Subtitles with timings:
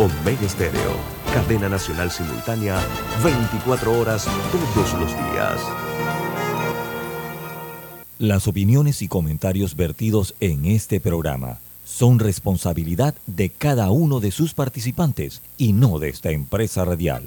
[0.00, 0.96] Omega Estéreo,
[1.34, 2.80] cadena nacional simultánea,
[3.22, 5.60] 24 horas todos los días.
[8.18, 14.54] Las opiniones y comentarios vertidos en este programa son responsabilidad de cada uno de sus
[14.54, 17.26] participantes y no de esta empresa radial.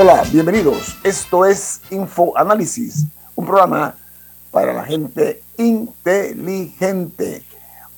[0.00, 0.96] Hola, bienvenidos.
[1.02, 3.96] Esto es Info Análisis, un programa
[4.52, 7.42] para la gente inteligente.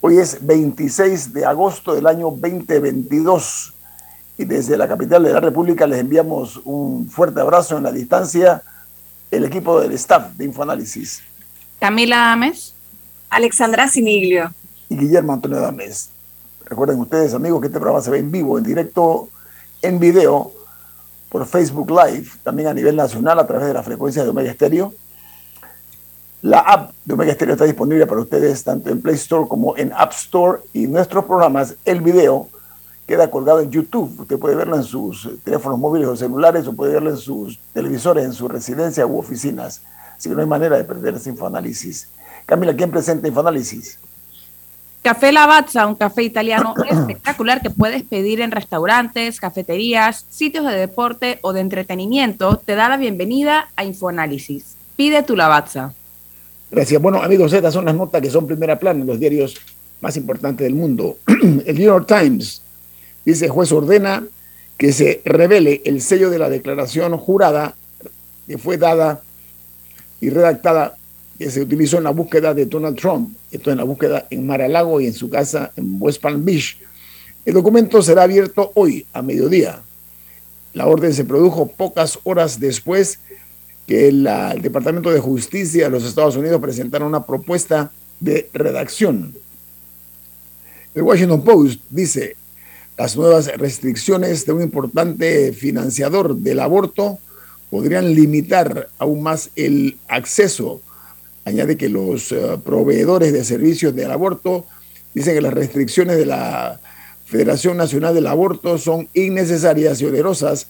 [0.00, 3.74] Hoy es 26 de agosto del año 2022
[4.38, 8.62] y desde la capital de la República les enviamos un fuerte abrazo en la distancia
[9.30, 11.22] el equipo del staff de Infoanálisis.
[11.80, 12.74] Camila Ames.
[13.28, 14.50] Alexandra Siniglio.
[14.88, 16.08] Y Guillermo Antonio Dames.
[16.64, 19.28] Recuerden ustedes, amigos, que este programa se ve en vivo, en directo,
[19.82, 20.59] en video
[21.30, 24.92] por Facebook Live, también a nivel nacional a través de la frecuencia de Omega Stereo.
[26.42, 29.92] La app de Omega Stereo está disponible para ustedes tanto en Play Store como en
[29.92, 32.48] App Store y nuestros programas, el video
[33.06, 34.20] queda colgado en YouTube.
[34.20, 38.24] Usted puede verlo en sus teléfonos móviles o celulares o puede verlo en sus televisores,
[38.24, 39.82] en su residencia u oficinas.
[40.16, 42.08] Así que no hay manera de perder ese infoanálisis.
[42.46, 43.98] Camila, ¿quién presenta Infoanálisis?
[45.02, 51.38] Café Lavazza, un café italiano espectacular que puedes pedir en restaurantes, cafeterías, sitios de deporte
[51.42, 54.76] o de entretenimiento, te da la bienvenida a Infoanálisis.
[54.96, 55.94] Pide tu Lavazza.
[56.70, 57.00] Gracias.
[57.00, 59.56] Bueno, amigos, estas son las notas que son primera plana en los diarios
[60.00, 61.16] más importantes del mundo.
[61.26, 62.62] El New York Times
[63.24, 64.22] dice, juez ordena
[64.76, 67.74] que se revele el sello de la declaración jurada
[68.46, 69.20] que fue dada
[70.20, 70.96] y redactada
[71.40, 75.00] que se utilizó en la búsqueda de Donald Trump, esto en la búsqueda en Mar-a-Lago
[75.00, 76.76] y en su casa en West Palm Beach.
[77.46, 79.80] El documento será abierto hoy a mediodía.
[80.74, 83.20] La orden se produjo pocas horas después
[83.86, 87.90] que el, el Departamento de Justicia de los Estados Unidos presentara una propuesta
[88.20, 89.34] de redacción.
[90.94, 92.36] El Washington Post dice,
[92.98, 97.18] las nuevas restricciones de un importante financiador del aborto
[97.70, 100.82] podrían limitar aún más el acceso
[101.44, 104.66] Añade que los uh, proveedores de servicios del aborto
[105.14, 106.80] dicen que las restricciones de la
[107.24, 110.66] Federación Nacional del Aborto son innecesarias y onerosas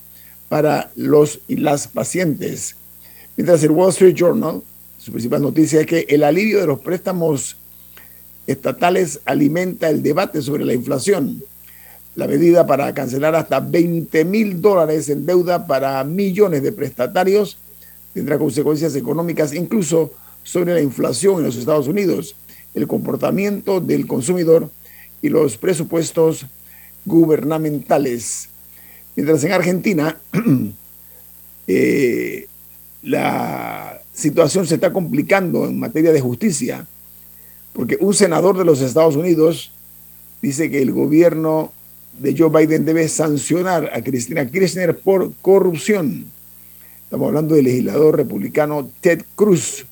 [0.50, 2.76] para los y las pacientes.
[3.36, 4.62] Mientras el Wall Street Journal,
[4.98, 7.56] su principal noticia es que el alivio de los préstamos
[8.46, 11.42] estatales alimenta el debate sobre la inflación.
[12.16, 17.56] La medida para cancelar hasta 20 mil dólares en deuda para millones de prestatarios
[18.12, 20.12] tendrá consecuencias económicas incluso
[20.50, 22.34] sobre la inflación en los Estados Unidos,
[22.74, 24.68] el comportamiento del consumidor
[25.22, 26.44] y los presupuestos
[27.04, 28.48] gubernamentales.
[29.14, 30.18] Mientras en Argentina
[31.68, 32.48] eh,
[33.04, 36.84] la situación se está complicando en materia de justicia,
[37.72, 39.70] porque un senador de los Estados Unidos
[40.42, 41.72] dice que el gobierno
[42.18, 46.26] de Joe Biden debe sancionar a Cristina Kirchner por corrupción.
[47.04, 49.86] Estamos hablando del legislador republicano Ted Cruz,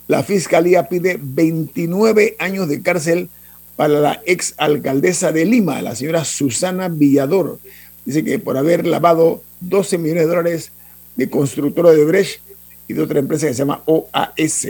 [0.09, 3.29] la fiscalía pide 29 años de cárcel
[3.77, 7.59] para la ex alcaldesa de Lima, la señora Susana Villador.
[8.05, 10.73] Dice que por haber lavado 12 millones de dólares
[11.17, 12.41] de constructora de Brecht
[12.89, 14.67] y de otra empresa que se llama OAS.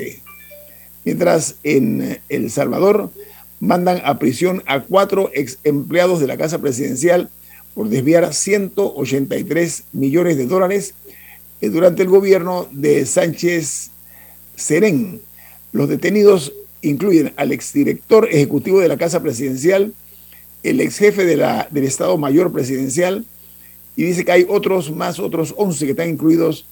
[1.04, 3.10] Mientras en El Salvador
[3.60, 7.30] mandan a prisión a cuatro ex empleados de la Casa Presidencial
[7.74, 10.94] por desviar 183 millones de dólares
[11.60, 13.90] eh, durante el gobierno de Sánchez
[14.56, 15.20] Serén.
[15.72, 16.52] Los detenidos
[16.82, 19.94] incluyen al exdirector ejecutivo de la Casa Presidencial,
[20.62, 23.24] el ex jefe de la, del Estado Mayor Presidencial,
[23.96, 26.66] y dice que hay otros más, otros 11 que están incluidos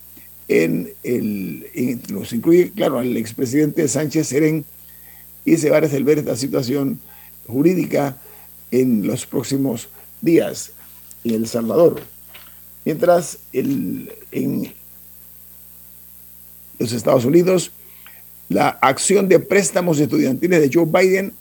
[0.48, 4.64] en el, los incluye, claro, al expresidente Sánchez Serén,
[5.44, 7.00] y se va a resolver esta situación
[7.46, 8.18] jurídica
[8.70, 9.88] en los próximos
[10.20, 10.72] días
[11.24, 12.00] en El Salvador.
[12.84, 14.72] Mientras el, en
[16.78, 17.72] los Estados Unidos,
[18.48, 21.32] la acción de préstamos estudiantiles de Joe Biden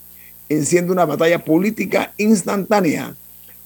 [0.50, 3.16] enciende una batalla política instantánea.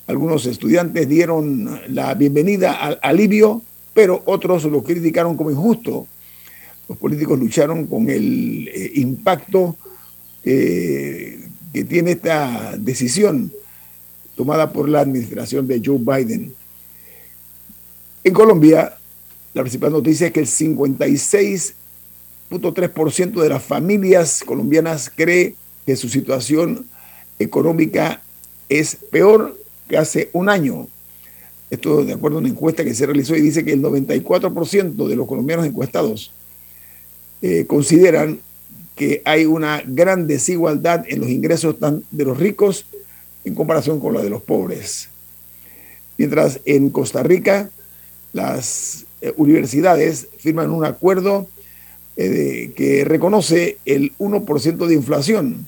[0.05, 3.61] Algunos estudiantes dieron la bienvenida al alivio,
[3.93, 6.05] pero otros lo criticaron como injusto.
[6.89, 9.77] Los políticos lucharon con el eh, impacto
[10.43, 11.39] eh,
[11.71, 13.49] que tiene esta decisión
[14.35, 16.53] tomada por la administración de Joe Biden.
[18.25, 18.97] En Colombia,
[19.53, 26.87] la principal noticia es que el 56.3% de las familias colombianas cree que su situación
[27.39, 28.21] económica
[28.69, 29.57] es peor
[29.87, 30.87] que hace un año.
[31.69, 35.15] Esto de acuerdo a una encuesta que se realizó y dice que el 94% de
[35.15, 36.31] los colombianos encuestados
[37.41, 38.39] eh, consideran
[38.95, 41.75] que hay una gran desigualdad en los ingresos
[42.11, 42.85] de los ricos
[43.43, 45.09] en comparación con la de los pobres.
[46.17, 47.69] Mientras en Costa Rica
[48.33, 51.47] las eh, universidades firman un acuerdo
[52.15, 55.67] eh, que reconoce el 1% de inflación.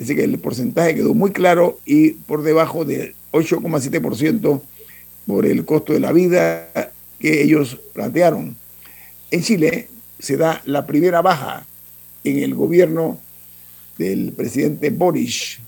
[0.00, 4.62] Dice que el porcentaje quedó muy claro y por debajo del 8,7%
[5.26, 6.70] por el costo de la vida
[7.18, 8.56] que ellos plantearon.
[9.30, 9.88] En Chile
[10.18, 11.66] se da la primera baja
[12.24, 13.20] en el gobierno
[13.98, 15.58] del presidente Boris.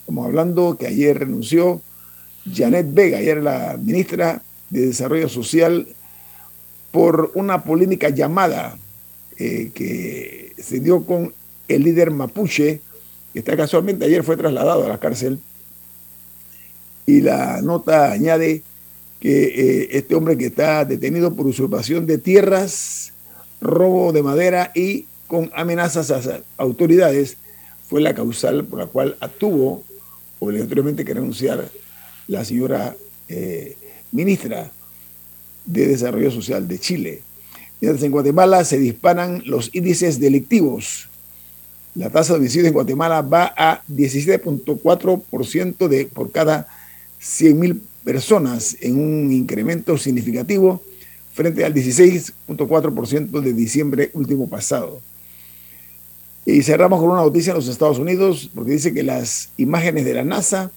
[0.00, 1.80] Estamos hablando que ayer renunció
[2.52, 5.88] Janet Vega, ayer la ministra de Desarrollo Social,
[6.90, 8.76] por una polémica llamada
[9.38, 11.32] eh, que se dio con
[11.68, 12.82] el líder mapuche,
[13.32, 15.38] que está casualmente ayer fue trasladado a la cárcel.
[17.06, 18.62] Y la nota añade
[19.20, 23.12] que eh, este hombre que está detenido por usurpación de tierras,
[23.60, 27.36] robo de madera y con amenazas a autoridades
[27.88, 29.84] fue la causal por la cual actuó
[30.40, 31.68] obligatoriamente que renunciar
[32.26, 32.96] la señora
[33.28, 33.76] eh,
[34.10, 34.70] ministra
[35.64, 37.22] de Desarrollo Social de Chile.
[37.80, 41.08] Mientras en Guatemala se disparan los índices delictivos.
[41.94, 46.66] La tasa de homicidio en Guatemala va a 17.4% de por cada
[47.20, 50.82] 100.000 personas, en un incremento significativo
[51.34, 55.00] frente al 16.4% de diciembre último pasado.
[56.44, 60.14] Y cerramos con una noticia en los Estados Unidos, porque dice que las imágenes de
[60.14, 60.70] la NASA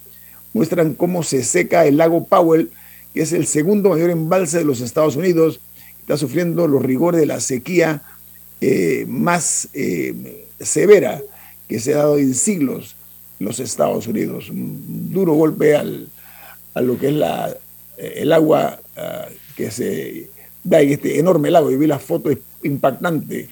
[0.53, 2.71] muestran cómo se seca el lago Powell,
[3.13, 5.59] que es el segundo mayor embalse de los Estados Unidos,
[6.01, 8.03] está sufriendo los rigores de la sequía
[8.61, 11.21] eh, más eh, severa
[11.67, 12.95] que se ha dado en siglos
[13.39, 14.49] los Estados Unidos.
[14.49, 16.09] Un duro golpe al,
[16.73, 17.55] a lo que es la,
[17.97, 19.25] el agua ah,
[19.55, 20.29] que se
[20.63, 21.71] da en este enorme lago.
[21.71, 22.29] Yo vi la foto
[22.63, 23.49] impactante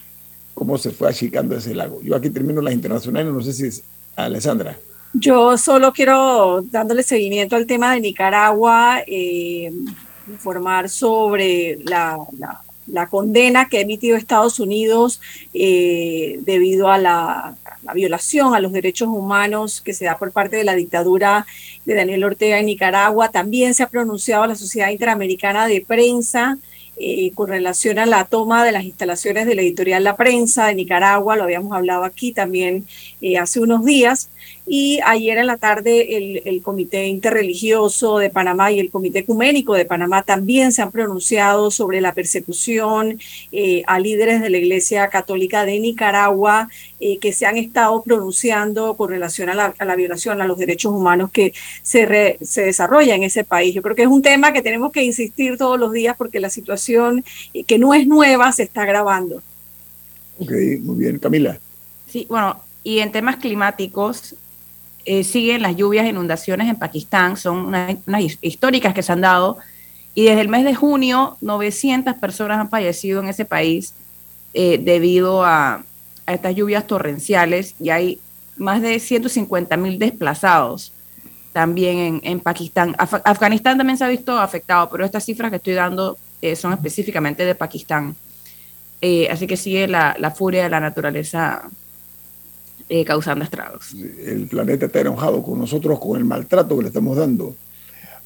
[0.54, 2.02] cómo se fue achicando ese lago.
[2.02, 3.84] Yo aquí termino las internacionales, no sé si es
[4.16, 4.78] Alessandra.
[5.14, 9.72] Yo solo quiero dándole seguimiento al tema de Nicaragua, eh,
[10.28, 12.18] informar sobre la,
[13.10, 15.22] condena que ha emitido Estados Unidos
[15.54, 20.56] eh, debido a la, la, violación a los derechos humanos que se da por parte
[20.58, 21.46] de la dictadura
[21.86, 23.30] de Daniel Ortega en Nicaragua.
[23.30, 26.58] También se ha pronunciado la Sociedad Interamericana de Prensa
[26.96, 30.76] eh, con relación a la toma de las instalaciones de la editorial La Prensa de
[30.76, 32.86] Nicaragua, lo habíamos hablado aquí también
[33.20, 34.30] eh, hace unos días,
[34.66, 39.74] y ayer en la tarde el, el, Comité Interreligioso de Panamá y el Comité Ecuménico
[39.74, 43.20] de Panamá también se han pronunciado sobre la persecución
[43.52, 46.70] eh, a líderes de la Iglesia Católica de Nicaragua
[47.02, 50.58] eh, que se han estado pronunciando con relación a la, a la violación a los
[50.58, 53.76] derechos humanos que se, re, se desarrolla en ese país.
[53.76, 56.50] Yo creo que es un tema que tenemos que insistir todos los días porque la
[56.50, 59.44] situación eh, que no es nueva se está agravando.
[60.40, 60.52] Ok,
[60.82, 61.20] muy bien.
[61.20, 61.60] Camila.
[62.08, 64.36] Sí, bueno, y en temas climáticos,
[65.06, 67.98] eh, siguen las lluvias e inundaciones en Pakistán, son unas,
[68.42, 69.58] históricas que se han dado,
[70.16, 73.94] y desde el mes de junio 900 personas han fallecido en ese país
[74.54, 75.84] eh, debido a,
[76.26, 78.20] estas lluvias torrenciales y hay
[78.56, 80.94] más de 150 mil desplazados
[81.52, 82.96] también en, Pakistán.
[82.98, 87.44] Afganistán también se ha visto afectado, pero estas cifras que estoy dando eh, son específicamente
[87.44, 88.16] de Pakistán.
[89.30, 91.70] Así que sigue la, furia de la naturaleza
[93.06, 93.94] causando estragos.
[93.94, 97.56] El planeta está enojado con nosotros, con el maltrato que le estamos dando.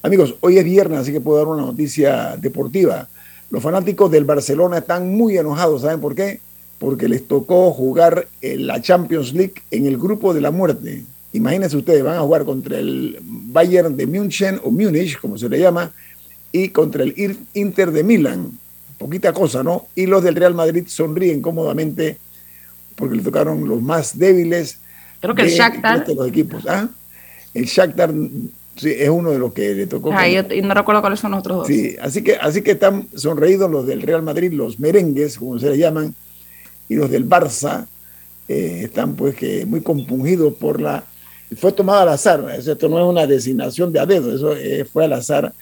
[0.01, 3.07] Amigos, hoy es viernes, así que puedo dar una noticia deportiva.
[3.49, 6.39] Los fanáticos del Barcelona están muy enojados, ¿saben por qué?
[6.79, 11.03] Porque les tocó jugar en la Champions League en el grupo de la muerte.
[11.33, 15.59] Imagínense ustedes, van a jugar contra el Bayern de München o Múnich, como se le
[15.59, 15.91] llama,
[16.51, 18.51] y contra el Inter de Milán.
[18.97, 19.87] Poquita cosa, ¿no?
[19.95, 22.17] Y los del Real Madrid sonríen cómodamente
[22.97, 24.79] porque le tocaron los más débiles.
[25.21, 26.05] Creo que el Shakhtar.
[26.05, 26.67] De los equipos.
[26.67, 26.89] ¿ah?
[27.53, 28.11] El Shakhtar
[28.77, 30.13] Sí, es uno de los que le tocó.
[30.13, 31.67] Ah, yo, no recuerdo cuáles son los otros dos.
[31.67, 35.69] Sí, así que, así que están sonreídos los del Real Madrid, los merengues, como se
[35.69, 36.13] les llaman,
[36.87, 37.87] y los del Barça
[38.47, 41.03] eh, están pues que muy compungidos por la...
[41.55, 45.05] Fue tomada al azar, esto no es una designación de a dedo, eso eh, fue
[45.05, 45.53] al azar.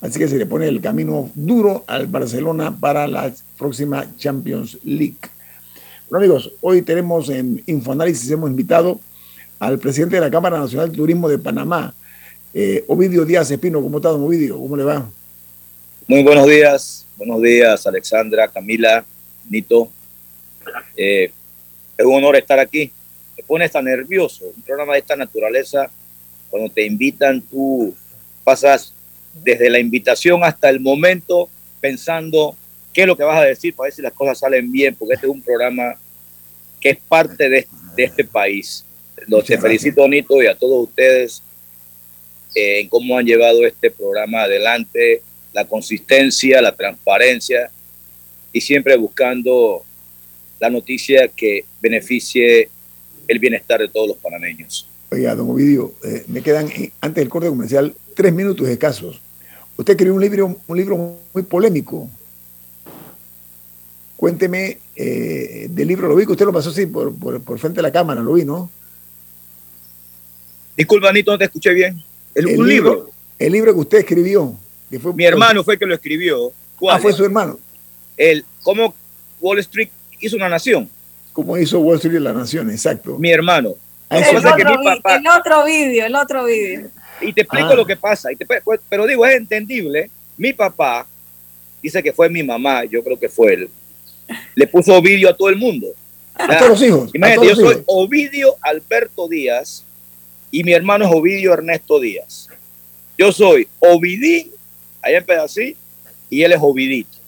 [0.00, 5.16] Así que se le pone el camino duro al Barcelona para la próxima Champions League.
[6.12, 9.00] Bueno amigos, hoy tenemos en Infoanálisis, hemos invitado
[9.58, 11.94] al presidente de la Cámara Nacional de Turismo de Panamá,
[12.52, 14.58] eh, Ovidio Díaz Espino, ¿cómo está, don Ovidio?
[14.58, 15.08] ¿Cómo le va?
[16.06, 19.02] Muy buenos días, buenos días, Alexandra, Camila,
[19.48, 19.88] Nito.
[20.98, 21.32] Eh,
[21.96, 22.92] es un honor estar aquí.
[23.38, 24.52] Me pone tan nervioso.
[24.54, 25.90] Un programa de esta naturaleza,
[26.50, 27.94] cuando te invitan, tú
[28.44, 28.92] pasas
[29.42, 31.48] desde la invitación hasta el momento
[31.80, 32.54] pensando
[32.92, 35.14] qué es lo que vas a decir para ver si las cosas salen bien, porque
[35.14, 35.94] este es un programa
[36.82, 38.84] que es parte de, este país.
[39.28, 41.42] Los te felicito, Nito, y a todos ustedes
[42.54, 45.22] en cómo han llevado este programa adelante,
[45.52, 47.70] la consistencia, la transparencia
[48.52, 49.84] y siempre buscando
[50.58, 52.68] la noticia que beneficie
[53.28, 54.88] el bienestar de todos los panameños.
[55.10, 59.20] Oiga, don Ovidio, eh, me quedan eh, antes del corte comercial tres minutos escasos.
[59.76, 62.08] Usted escribió un libro, un libro muy polémico.
[64.16, 67.82] Cuénteme eh, del libro, lo vi que usted lo pasó así por, por, frente de
[67.82, 68.70] la cámara, lo vi, ¿no?
[70.76, 72.02] Disculpa, Anito, no te escuché bien.
[72.34, 74.54] El, un libro, El libro que usted escribió.
[74.90, 76.52] Que fue, Mi hermano fue el que lo escribió.
[76.78, 76.96] ¿Cuál?
[76.96, 77.58] Ah, fue su hermano.
[78.16, 78.94] El, ¿Cómo
[79.40, 79.88] Wall Street
[80.20, 80.88] hizo una nación?
[81.32, 82.70] ¿Cómo hizo Wall Street la nación?
[82.70, 83.18] Exacto.
[83.18, 83.74] Mi hermano.
[84.08, 86.90] Ah, el, otro, que mi papá, el otro vídeo, el otro vídeo.
[87.22, 87.74] Y te explico ah.
[87.74, 88.30] lo que pasa.
[88.30, 90.10] Y te, pues, pero digo, es entendible.
[90.36, 91.06] Mi papá
[91.82, 93.70] dice que fue mi mamá, yo creo que fue él.
[94.54, 95.88] Le puso Ovidio a todo el mundo.
[96.34, 97.10] A todos los hijos.
[97.14, 99.84] Imagínate, yo soy Ovidio Alberto Díaz
[100.50, 102.48] y mi hermano es Ovidio Ernesto Díaz.
[103.18, 104.50] Yo soy Ovidí,
[105.00, 105.76] allá en Pedací,
[106.30, 107.18] y él es Ovidito.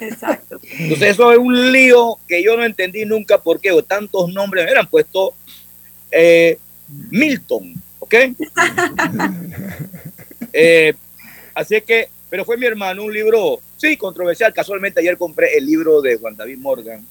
[0.00, 0.58] Exacto.
[0.62, 4.70] Entonces eso es un lío que yo no entendí nunca por qué tantos nombres me
[4.70, 5.34] eran puesto
[6.10, 6.58] eh,
[7.10, 8.14] Milton, ¿ok?
[10.52, 10.94] Eh,
[11.54, 14.52] así que, pero fue mi hermano, un libro, sí, controversial.
[14.52, 17.04] Casualmente ayer compré el libro de Juan David Morgan,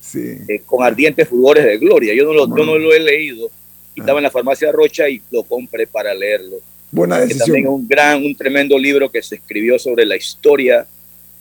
[0.00, 0.38] sí.
[0.48, 2.14] Eh, con ardientes fulgores de gloria.
[2.14, 3.50] Yo no lo, yo no lo he leído
[3.94, 6.56] y estaba en la farmacia Rocha y lo compré para leerlo.
[6.90, 7.46] Buena decisión.
[7.46, 10.86] también un gran, un tremendo libro que se escribió sobre la historia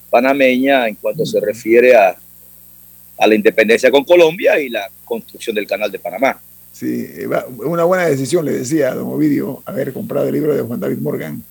[0.09, 2.15] panameña en cuanto se refiere a,
[3.17, 6.39] a la independencia con Colombia y la construcción del canal de Panamá.
[6.71, 7.07] Sí,
[7.57, 10.97] una buena decisión, le decía a don Ovidio, haber comprado el libro de Juan David
[10.97, 11.43] Morgan.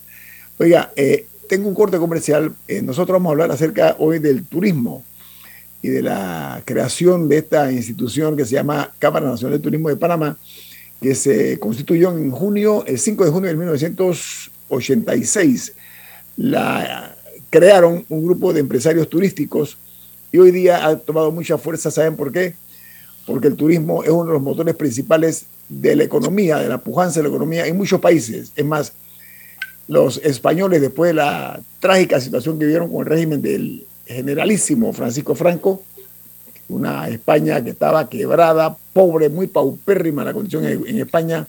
[0.59, 2.55] Oiga, eh, tengo un corte comercial.
[2.67, 5.05] Eh, nosotros vamos a hablar acerca hoy del turismo
[5.83, 9.97] y de la creación de esta institución que se llama Cámara Nacional de Turismo de
[9.97, 10.39] Panamá
[11.03, 15.75] que se constituyó en junio, el 5 de junio de 1986.
[16.39, 17.15] La,
[17.51, 19.77] crearon un grupo de empresarios turísticos
[20.33, 21.91] y hoy día ha tomado mucha fuerza.
[21.91, 22.55] ¿Saben por qué?
[23.27, 27.21] Porque el turismo es uno de los motores principales de la economía, de la pujanza
[27.21, 28.53] de la economía en muchos países.
[28.57, 28.95] Es más,
[29.89, 35.35] los españoles, después de la trágica situación que vivieron con el régimen del generalísimo Francisco
[35.35, 35.83] Franco,
[36.69, 41.47] una España que estaba quebrada, pobre, muy paupérrima la condición en, España.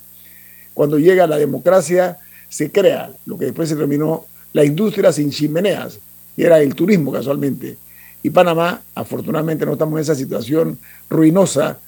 [0.73, 2.17] Cuando llega la democracia,
[2.49, 5.99] se crea lo que después se denominó la industria sin chimeneas,
[6.35, 7.77] y era el turismo casualmente.
[8.21, 11.79] Y Panamá, afortunadamente, no estamos en esa situación ruinosa,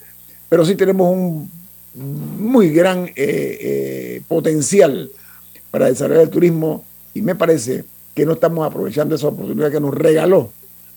[0.49, 1.49] pero sí tenemos un
[1.95, 5.09] muy gran eh, eh, potencial
[5.75, 9.93] para desarrollar el turismo y me parece que no estamos aprovechando esa oportunidad que nos
[9.93, 10.53] regaló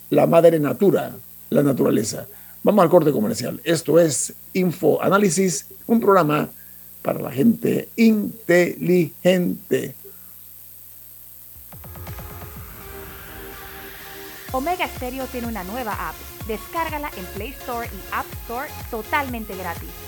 [0.08, 1.16] la madre natura,
[1.50, 2.28] la naturaleza.
[2.62, 3.60] Vamos al corte comercial.
[3.64, 6.48] Esto es Info Análisis, un programa
[7.02, 9.96] para la gente inteligente.
[14.52, 16.14] Omega Stereo tiene una nueva app
[16.46, 20.07] Descárgala en Play Store y App Store totalmente gratis.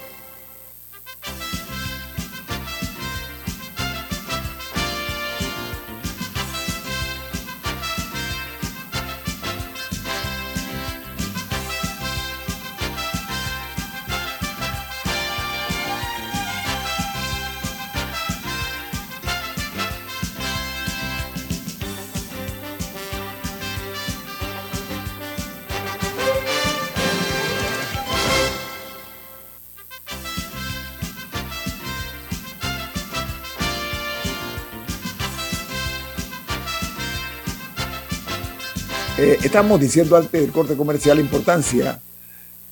[39.21, 42.01] Eh, estamos diciendo antes del corte comercial la importancia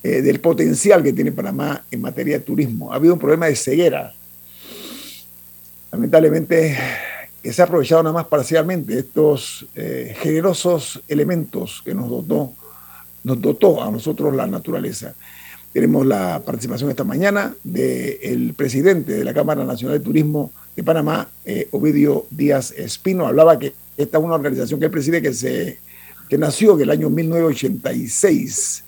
[0.02, 2.92] eh, del potencial que tiene Panamá en materia de turismo.
[2.92, 4.16] Ha habido un problema de ceguera.
[5.92, 6.76] Lamentablemente
[7.44, 12.54] que se ha aprovechado nada más parcialmente estos eh, generosos elementos que nos dotó,
[13.24, 15.14] nos dotó a nosotros la naturaleza.
[15.72, 21.30] Tenemos la participación esta mañana del presidente de la Cámara Nacional de Turismo de Panamá,
[21.70, 23.28] Ovidio Díaz Espino.
[23.28, 25.78] Hablaba que esta es una organización que él preside que se
[26.30, 28.84] que nació en el año 1986.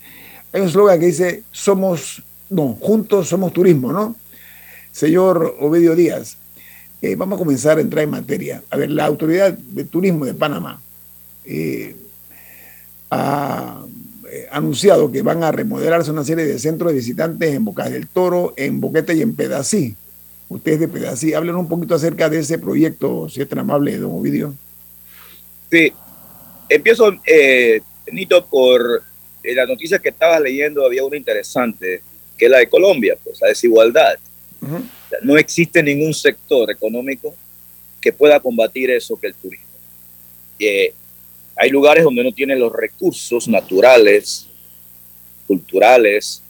[0.53, 4.15] Hay un eslogan que dice, somos, no, juntos somos turismo, ¿no?
[4.91, 6.37] Señor Ovidio Díaz,
[7.01, 8.63] eh, vamos a comenzar a entrar en materia.
[8.69, 10.81] A ver, la Autoridad de Turismo de Panamá
[11.45, 11.95] eh,
[13.09, 13.83] ha
[14.29, 18.07] eh, anunciado que van a remodelarse una serie de centros de visitantes en Bocas del
[18.07, 19.95] Toro, en Boquete y en Pedací.
[20.49, 24.11] Ustedes de Pedací, hablen un poquito acerca de ese proyecto, si es tan amable, don
[24.11, 24.53] Ovidio.
[25.71, 25.93] Sí,
[26.71, 27.81] Empiezo, eh,
[28.13, 29.03] Nito, por
[29.43, 32.01] eh, la noticia que estabas leyendo, había una interesante,
[32.37, 34.17] que es la de Colombia, pues la desigualdad.
[35.21, 37.35] No existe ningún sector económico
[37.99, 39.67] que pueda combatir eso que el turismo.
[40.59, 40.93] Eh,
[41.57, 44.47] hay lugares donde no tienen los recursos naturales,
[45.47, 46.41] culturales,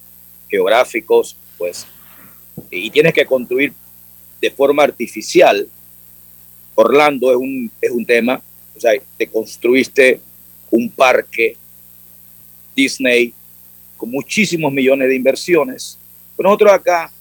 [0.48, 1.84] geográficos, pues,
[2.70, 3.72] y tienes que construir
[4.40, 5.66] de forma artificial.
[6.76, 8.40] Orlando es un, es un tema
[8.82, 10.20] sea, te construiste
[10.70, 11.56] un parque
[12.74, 13.32] Disney
[13.96, 15.98] con muchísimos millones de inversiones.
[16.38, 17.12] Nosotros acá,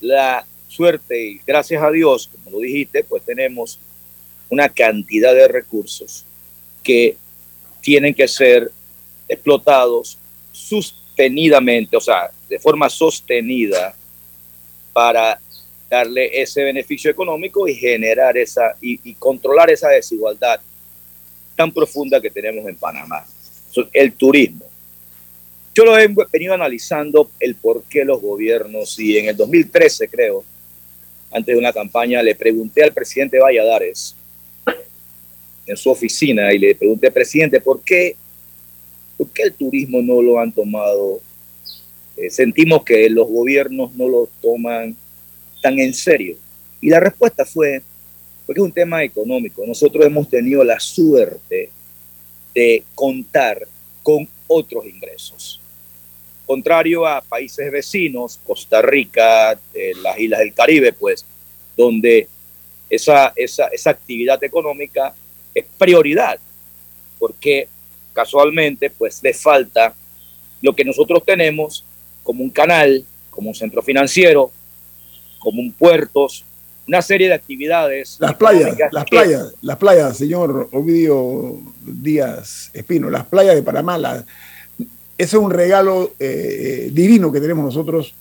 [0.00, 3.78] la suerte y gracias a Dios, como lo dijiste, pues tenemos
[4.48, 6.24] una cantidad de recursos
[6.82, 7.16] que
[7.80, 8.70] tienen que ser
[9.28, 10.18] explotados
[10.52, 13.94] sostenidamente, o sea, de forma sostenida
[14.92, 15.38] para
[15.88, 20.60] darle ese beneficio económico y generar esa y, controlar esa desigualdad
[21.58, 23.26] tan profunda que tenemos en Panamá.
[23.92, 24.64] El turismo.
[25.74, 30.44] Yo lo he venido analizando el por qué los gobiernos y en el 2013 creo,
[31.32, 34.14] antes de una campaña, le pregunté al presidente Valladares
[35.66, 38.14] en su oficina y le pregunté, presidente, ¿por qué,
[39.16, 41.20] por qué el turismo no lo han tomado?
[42.16, 44.96] Eh, sentimos que los gobiernos no lo toman
[45.60, 46.36] tan en serio?
[46.80, 47.82] Y la respuesta fue,
[48.48, 49.62] porque es un tema económico.
[49.66, 51.68] Nosotros hemos tenido la suerte
[52.54, 53.68] de contar
[54.02, 55.60] con otros ingresos.
[56.46, 61.26] Contrario a países vecinos, Costa Rica, eh, las islas del Caribe, pues,
[61.76, 62.26] donde
[62.88, 65.14] esa, esa, esa actividad económica
[65.54, 66.40] es prioridad,
[67.18, 67.68] porque
[68.14, 69.94] casualmente, pues, le falta
[70.62, 71.84] lo que nosotros tenemos
[72.22, 74.50] como un canal, como un centro financiero,
[75.38, 76.46] como un puertos,
[76.88, 78.16] una serie de actividades.
[78.18, 84.24] Las playas, las playas, las playas, señor Ovidio Díaz Espino, las playas de Panamá,
[85.18, 88.14] ese es un regalo eh, divino que tenemos nosotros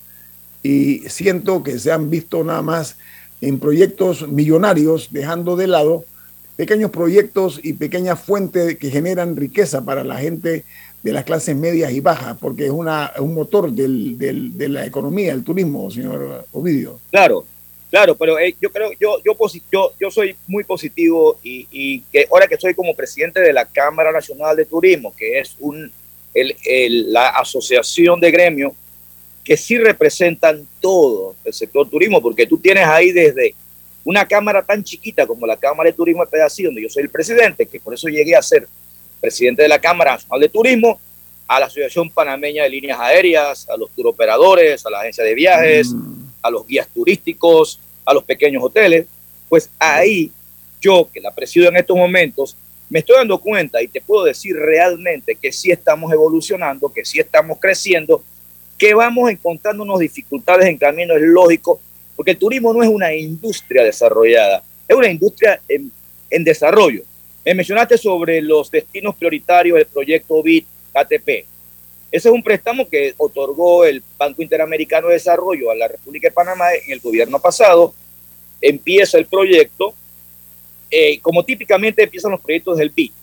[0.63, 2.97] y siento que se han visto nada más
[3.39, 6.03] en proyectos millonarios, dejando de lado
[6.57, 10.65] pequeños proyectos y pequeñas fuentes que generan riqueza para la gente
[11.03, 14.85] de las clases medias y bajas, porque es una, un motor del, del, de la
[14.85, 16.99] economía, el turismo, señor Ovidio.
[17.11, 17.45] Claro,
[17.89, 22.57] claro, pero eh, yo creo, yo, yo, soy muy positivo y, y, que ahora que
[22.57, 25.91] soy como presidente de la Cámara Nacional de Turismo, que es un,
[26.33, 28.73] el, el, la asociación de gremios
[29.43, 33.55] que sí representan todo el sector turismo, porque tú tienes ahí desde
[34.03, 37.09] una cámara tan chiquita como la Cámara de Turismo de Pedacito, donde yo soy el
[37.09, 38.67] presidente, que por eso llegué a ser
[39.19, 40.99] presidente de la Cámara Nacional de Turismo,
[41.47, 45.93] a la Asociación Panameña de Líneas Aéreas, a los turoperadores, a la agencia de viajes,
[45.93, 46.26] mm.
[46.41, 49.05] A los guías turísticos, a los pequeños hoteles,
[49.49, 50.31] pues ahí
[50.81, 52.55] yo, que la presido en estos momentos,
[52.89, 57.19] me estoy dando cuenta y te puedo decir realmente que sí estamos evolucionando, que sí
[57.19, 58.23] estamos creciendo
[58.77, 61.81] que vamos encontrando unas dificultades en camino, es lógico,
[62.15, 65.91] porque el turismo no es una industria desarrollada, es una industria en,
[66.29, 67.01] en desarrollo.
[67.43, 71.45] Me mencionaste sobre los destinos prioritarios del proyecto BIT ATP.
[72.11, 76.33] Ese es un préstamo que otorgó el Banco Interamericano de Desarrollo a la República de
[76.33, 77.93] Panamá en el gobierno pasado.
[78.61, 79.93] Empieza el proyecto,
[80.89, 83.13] eh, como típicamente empiezan los proyectos del BIT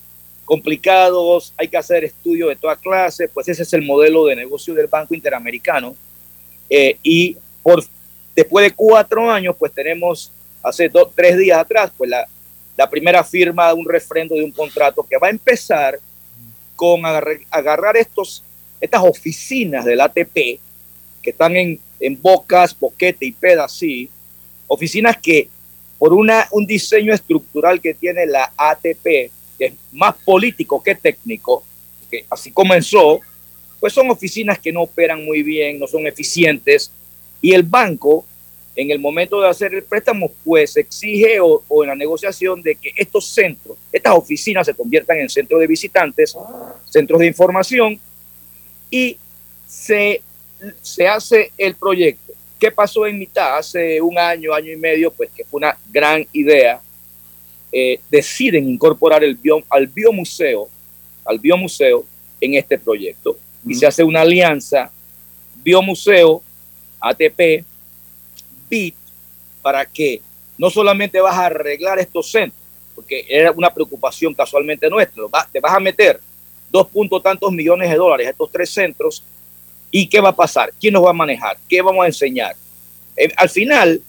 [0.45, 4.75] complicados, hay que hacer estudios de toda clase, pues ese es el modelo de negocio
[4.75, 5.97] del Banco Interamericano.
[6.69, 7.83] Eh, y por,
[8.37, 10.31] después de cuatro años, pues tenemos
[10.63, 12.27] hace tres días atrás, pues la,
[12.77, 15.99] la primera firma de un refrendo de un contrato que va a empezar
[16.77, 17.03] con
[17.51, 18.43] agarrar estos,
[18.85, 20.35] estas oficinas del ATP
[21.23, 24.11] que están en, en Bocas, Boquete y Pedací,
[24.67, 25.49] oficinas que
[25.99, 29.05] por una, un diseño estructural que tiene la ATP,
[29.59, 31.65] que es más político que técnico,
[32.11, 33.21] que así comenzó,
[33.81, 36.91] pues son oficinas que no operan muy bien, no son eficientes,
[37.41, 38.25] y el banco,
[38.77, 42.75] en el momento de hacer el préstamo, pues exige o, o en la negociación de
[42.75, 46.37] que estos centros, estas oficinas se conviertan en centros de visitantes,
[46.85, 48.01] centros de información,
[48.95, 49.19] y
[49.67, 50.23] se,
[50.81, 52.33] se hace el proyecto.
[52.61, 53.59] ¿Qué pasó en mitad?
[53.59, 56.81] Hace un año, año y medio, pues que fue una gran idea
[57.73, 60.69] eh, deciden incorporar el bio, al biomuseo,
[61.25, 62.05] al biomuseo
[62.41, 63.37] en este proyecto.
[63.67, 64.93] Y se hace una alianza
[65.57, 66.41] biomuseo,
[67.01, 67.65] ATP,
[68.71, 68.95] BIT,
[69.61, 70.21] para que
[70.57, 72.63] no solamente vas a arreglar estos centros,
[72.95, 76.21] porque era una preocupación casualmente nuestra, te vas a meter
[76.75, 79.23] dos puntos tantos millones de dólares a estos tres centros,
[79.93, 80.73] ¿y qué va a pasar?
[80.81, 81.57] ¿Quién nos va a manejar?
[81.69, 82.57] ¿Qué vamos a enseñar?
[83.17, 84.03] Eh, al final,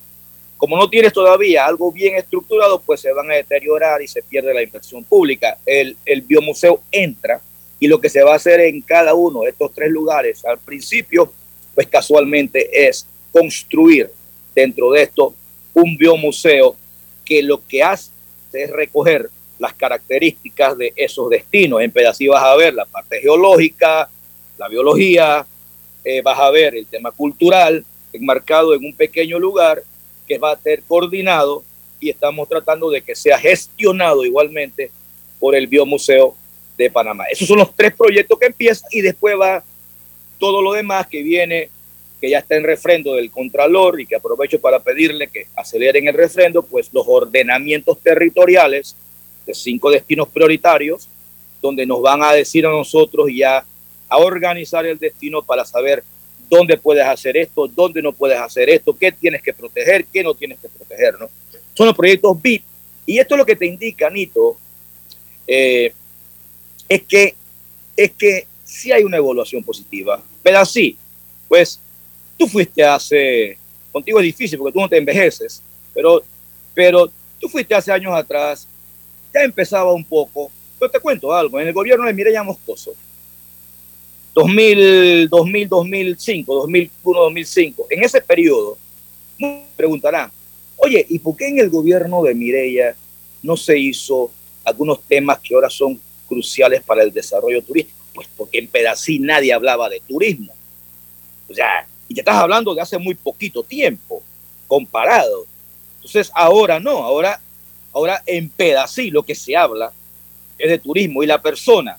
[0.58, 4.52] como no tienes todavía algo bien estructurado, pues se van a deteriorar y se pierde
[4.52, 5.60] la inversión pública.
[5.64, 7.40] El, el biomuseo entra
[7.80, 10.58] y lo que se va a hacer en cada uno de estos tres lugares al
[10.58, 11.32] principio,
[11.76, 14.10] pues casualmente es construir
[14.56, 15.36] dentro de esto
[15.76, 16.76] un biomuseo
[17.24, 18.10] que lo que hace
[18.54, 19.30] es recoger
[19.66, 21.82] las características de esos destinos.
[21.82, 24.08] En pedacito vas a ver la parte geológica,
[24.58, 25.46] la biología,
[26.04, 29.82] eh, vas a ver el tema cultural enmarcado en un pequeño lugar
[30.28, 31.64] que va a ser coordinado
[32.00, 34.92] y estamos tratando de que sea gestionado igualmente
[35.40, 36.36] por el Biomuseo
[36.78, 37.26] de Panamá.
[37.32, 39.64] Esos son los tres proyectos que empiezan y después va
[40.40, 41.70] todo lo demás que viene,
[42.22, 46.14] que ya está en refrendo del Contralor y que aprovecho para pedirle que aceleren el
[46.14, 48.96] refrendo, pues los ordenamientos territoriales
[49.46, 51.08] de cinco destinos prioritarios,
[51.62, 53.66] donde nos van a decir a nosotros ya
[54.08, 56.04] a organizar el destino para saber
[56.50, 60.34] dónde puedes hacer esto, dónde no puedes hacer esto, qué tienes que proteger, qué no
[60.34, 61.30] tienes que proteger, ¿no?
[61.74, 62.64] Son los proyectos BIT.
[63.06, 64.58] Y esto es lo que te indica, Nito,
[65.48, 65.94] eh,
[66.88, 67.36] es que
[67.96, 70.98] es que sí hay una evaluación positiva, pero así,
[71.48, 71.80] pues
[72.38, 73.58] tú fuiste hace,
[73.92, 75.62] contigo es difícil porque tú no te envejeces,
[75.94, 76.22] pero,
[76.74, 78.68] pero tú fuiste hace años atrás,
[79.36, 82.94] ya empezaba un poco, pero te cuento algo, en el gobierno de Mireya Moscoso,
[84.34, 87.88] 2000, 2000, 2005, 2001, 2005.
[87.90, 88.78] En ese periodo,
[89.76, 90.32] preguntarán,
[90.78, 92.96] oye, ¿y por qué en el gobierno de Mireya
[93.44, 94.32] no se hizo
[94.64, 97.98] algunos temas que ahora son cruciales para el desarrollo turístico?
[98.14, 100.54] Pues porque en Pedací nadie hablaba de turismo.
[101.50, 104.22] O sea, y te estás hablando de hace muy poquito tiempo,
[104.68, 105.46] comparado.
[105.96, 107.40] Entonces, ahora no, ahora,
[107.96, 109.92] ahora en Pedací lo que se habla
[110.58, 111.98] es de turismo y la persona,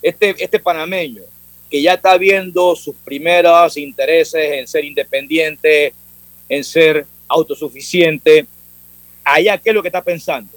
[0.00, 1.22] este, este panameño,
[1.70, 5.92] que ya está viendo sus primeros intereses en ser independiente,
[6.48, 8.46] en ser autosuficiente.
[9.24, 10.52] Allá, ¿qué es lo que está pensando?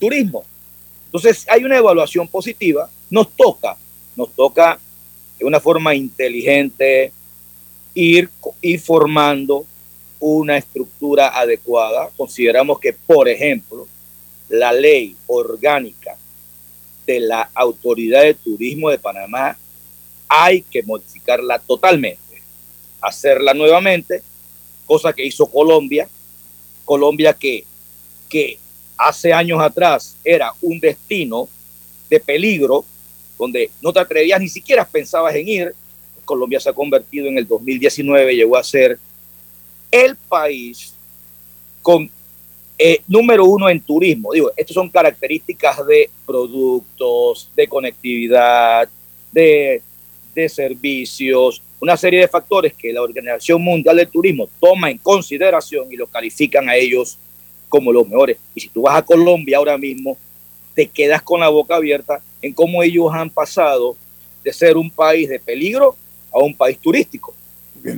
[0.00, 0.44] Turismo.
[1.06, 2.90] Entonces, hay una evaluación positiva.
[3.10, 3.76] Nos toca,
[4.16, 4.78] nos toca
[5.38, 7.12] de una forma inteligente
[7.94, 8.28] ir,
[8.60, 9.66] ir formando
[10.26, 12.10] una estructura adecuada.
[12.16, 13.86] Consideramos que, por ejemplo,
[14.48, 16.16] la ley orgánica
[17.06, 19.58] de la Autoridad de Turismo de Panamá,
[20.26, 22.40] hay que modificarla totalmente,
[23.02, 24.22] hacerla nuevamente,
[24.86, 26.08] cosa que hizo Colombia,
[26.86, 27.64] Colombia que,
[28.30, 28.58] que
[28.96, 31.50] hace años atrás era un destino
[32.08, 32.82] de peligro,
[33.38, 35.74] donde no te atrevías ni siquiera pensabas en ir.
[36.24, 38.98] Colombia se ha convertido en el 2019, llegó a ser
[39.94, 40.92] el país
[41.82, 42.10] con
[42.76, 44.32] eh, número uno en turismo.
[44.32, 48.88] Digo, estas son características de productos, de conectividad,
[49.30, 49.80] de,
[50.34, 55.92] de servicios, una serie de factores que la Organización Mundial del Turismo toma en consideración
[55.92, 57.16] y los califican a ellos
[57.68, 58.38] como los mejores.
[58.54, 60.16] Y si tú vas a Colombia ahora mismo,
[60.74, 63.96] te quedas con la boca abierta en cómo ellos han pasado
[64.42, 65.94] de ser un país de peligro
[66.32, 67.34] a un país turístico.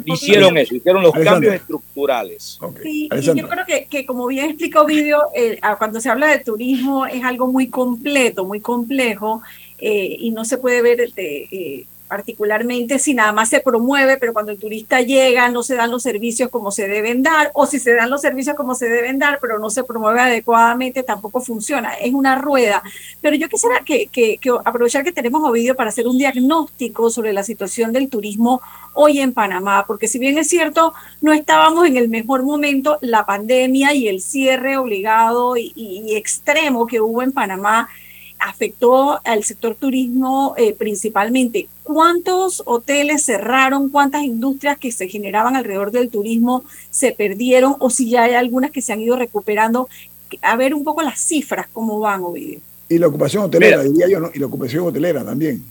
[0.05, 2.59] Hicieron eso, hicieron los cambios estructurales.
[2.83, 6.41] Sí, y yo creo que, que como bien explicó Video, eh, cuando se habla de
[6.41, 9.43] turismo es algo muy completo, muy complejo,
[9.79, 14.33] eh, y no se puede ver de, eh, particularmente si nada más se promueve, pero
[14.33, 17.79] cuando el turista llega no se dan los servicios como se deben dar, o si
[17.79, 21.95] se dan los servicios como se deben dar, pero no se promueve adecuadamente, tampoco funciona.
[21.95, 22.83] Es una rueda.
[23.21, 27.43] Pero yo quisiera que, que, aprovechar que tenemos Ovidio para hacer un diagnóstico sobre la
[27.43, 28.61] situación del turismo
[28.95, 33.27] hoy en Panamá, porque si bien es cierto, no estábamos en el mejor momento, la
[33.27, 37.89] pandemia y el cierre obligado y extremo que hubo en Panamá,
[38.39, 41.69] afectó al sector turismo eh, principalmente.
[41.83, 43.89] ¿Cuántos hoteles cerraron?
[43.91, 47.77] ¿Cuántas industrias que se generaban alrededor del turismo se perdieron?
[47.79, 49.89] O si ya hay algunas que se han ido recuperando.
[50.43, 52.61] A ver un poco las cifras, cómo van, Ovidio.
[52.89, 54.31] Y la ocupación hotelera, diría yo, ¿no?
[54.33, 55.65] y la ocupación hotelera también.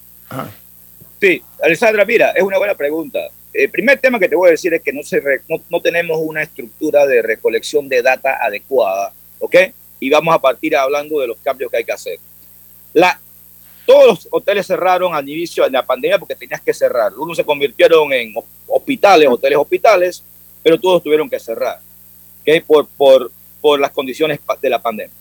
[1.19, 3.19] Sí, Alessandra, mira, es una buena pregunta.
[3.53, 6.17] El primer tema que te voy a decir es que no, se no, no tenemos
[6.21, 9.55] una estructura de recolección de data adecuada, ¿ok?
[9.99, 12.19] Y vamos a partir hablando de los cambios que hay que hacer.
[13.85, 17.13] Todos los hoteles cerraron al inicio de la pandemia porque tenías que cerrar.
[17.13, 18.33] Unos se convirtieron en
[18.67, 20.23] hospitales, hoteles hospitales,
[20.63, 21.79] pero todos tuvieron que cerrar
[22.41, 22.61] ¿okay?
[22.61, 23.31] por, por,
[23.61, 25.13] por las condiciones de la pandemia.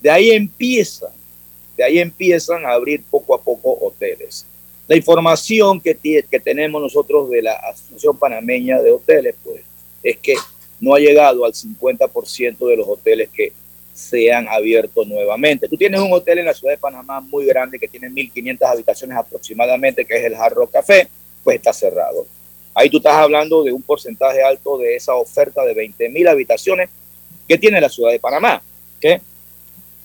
[0.00, 1.10] De ahí empiezan,
[1.76, 4.46] de ahí empiezan a abrir poco a poco hoteles.
[4.86, 9.62] La información que, que tenemos nosotros de la Asociación Panameña de Hoteles, pues,
[10.02, 10.34] es que
[10.80, 13.52] no ha llegado al 50% de los hoteles que
[14.02, 15.68] se han abierto nuevamente.
[15.68, 19.16] Tú tienes un hotel en la ciudad de Panamá muy grande que tiene 1.500 habitaciones
[19.16, 21.08] aproximadamente, que es el Hard Café,
[21.44, 22.26] pues está cerrado.
[22.74, 26.90] Ahí tú estás hablando de un porcentaje alto de esa oferta de 20.000 habitaciones
[27.46, 28.62] que tiene la ciudad de Panamá.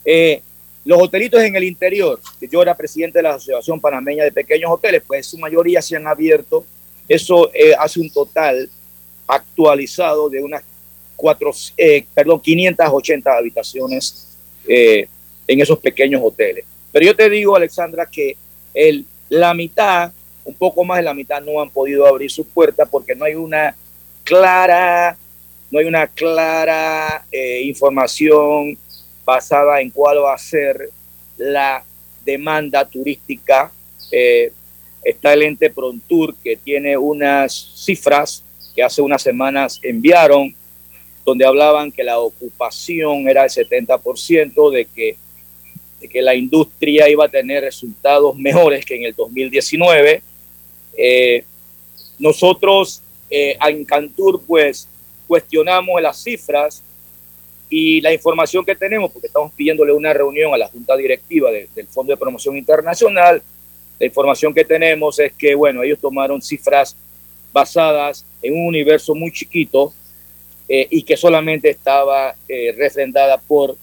[0.05, 0.41] Eh,
[0.85, 4.71] los hotelitos en el interior, que yo era presidente de la Asociación Panameña de Pequeños
[4.71, 6.65] Hoteles, pues su mayoría se han abierto.
[7.07, 8.69] Eso eh, hace un total
[9.27, 10.63] actualizado de unas
[11.17, 15.09] cuatro, eh, perdón, 580 habitaciones eh,
[15.45, 16.63] en esos pequeños hoteles.
[16.93, 18.37] Pero yo te digo, Alexandra, que
[18.73, 20.13] el, la mitad,
[20.45, 23.35] un poco más de la mitad, no han podido abrir sus puertas porque no hay
[23.35, 23.75] una
[24.23, 25.17] clara,
[25.71, 28.77] no hay una clara eh, información
[29.25, 30.89] basada en cuál va a ser
[31.37, 31.83] la
[32.23, 33.71] demanda turística.
[35.03, 38.43] está el ente Prontour que tiene unas cifras
[38.75, 40.55] que hace unas semanas enviaron
[41.27, 45.17] donde hablaban que la ocupación era el 70%, de que,
[45.99, 50.21] de que la industria iba a tener resultados mejores que en el 2019.
[50.97, 51.43] Eh,
[52.17, 54.87] nosotros eh, en Cantur pues
[55.27, 56.81] cuestionamos las cifras
[57.69, 61.87] y la información que tenemos, porque estamos pidiéndole una reunión a la Junta Directiva del
[61.89, 63.43] Fondo de Promoción Internacional,
[63.99, 66.95] la información que tenemos es que, bueno, ellos tomaron cifras
[67.51, 69.91] basadas en un universo muy chiquito
[70.69, 73.75] eh, y que solamente estaba eh, refrendada por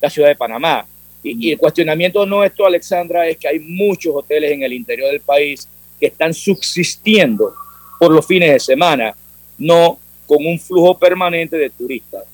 [0.00, 0.86] la ciudad de Panamá.
[1.22, 5.68] Y, el cuestionamiento nuestro, Alexandra, es que hay muchos hoteles en el interior del país
[5.98, 7.52] que están subsistiendo
[7.98, 9.14] por los fines de semana,
[9.58, 12.24] no con un flujo permanente de turistas.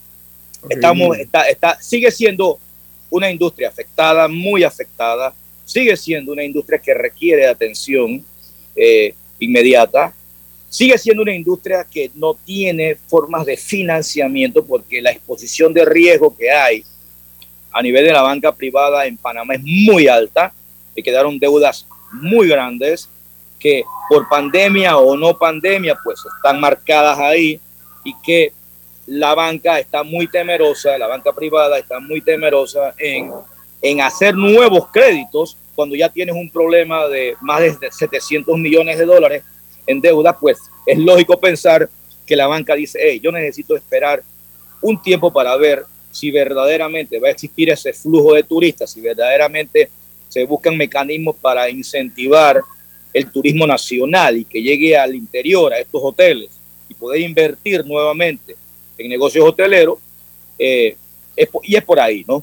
[0.68, 2.58] Estamos, está, está, sigue siendo
[3.10, 8.24] una industria afectada, muy afectada, sigue siendo una industria que requiere atención
[8.76, 10.14] eh, inmediata,
[10.68, 16.36] Sigue siendo una industria que no tiene formas de financiamiento porque la exposición de riesgo
[16.36, 16.84] que hay
[17.72, 20.52] a nivel de la banca privada en Panamá es muy alta.
[20.94, 23.08] Le quedaron deudas muy grandes
[23.58, 27.60] que por pandemia o no pandemia pues están marcadas ahí
[28.04, 28.52] y que
[29.06, 33.30] la banca está muy temerosa, la banca privada está muy temerosa en,
[33.82, 39.04] en hacer nuevos créditos cuando ya tienes un problema de más de 700 millones de
[39.04, 39.44] dólares
[39.86, 41.88] en deuda, pues es lógico pensar
[42.26, 44.22] que la banca dice, hey, yo necesito esperar
[44.80, 49.90] un tiempo para ver si verdaderamente va a existir ese flujo de turistas, si verdaderamente
[50.28, 52.60] se buscan mecanismos para incentivar
[53.12, 56.50] el turismo nacional y que llegue al interior, a estos hoteles,
[56.88, 58.56] y poder invertir nuevamente
[58.98, 59.98] en negocios hoteleros,
[60.58, 60.96] eh,
[61.62, 62.42] y es por ahí, ¿no?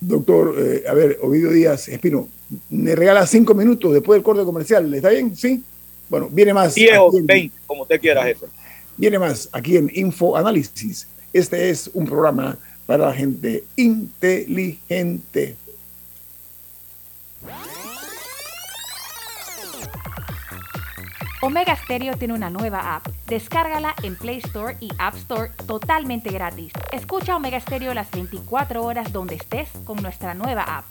[0.00, 2.28] Doctor, eh, a ver, Ovidio Díaz Espino,
[2.70, 5.36] me regala cinco minutos después del corte comercial, ¿está bien?
[5.36, 5.62] Sí.
[6.08, 6.74] Bueno, viene más.
[6.74, 8.46] 10 o 20, como usted quiera, jefe.
[8.96, 11.06] Viene más aquí en Info Análisis.
[11.32, 15.56] Este es un programa para la gente inteligente.
[21.42, 23.06] Omega Stereo tiene una nueva app.
[23.26, 26.72] Descárgala en Play Store y App Store totalmente gratis.
[26.92, 30.90] Escucha Omega Stereo las 24 horas donde estés con nuestra nueva app.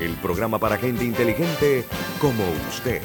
[0.00, 1.84] el programa para gente inteligente
[2.20, 3.00] como usted.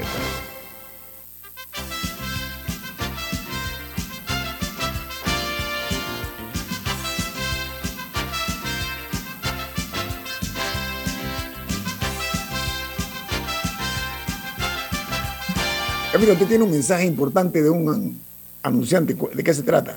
[16.11, 18.19] Camilo, usted tiene un mensaje importante de un
[18.61, 19.15] anunciante.
[19.33, 19.95] ¿De qué se trata?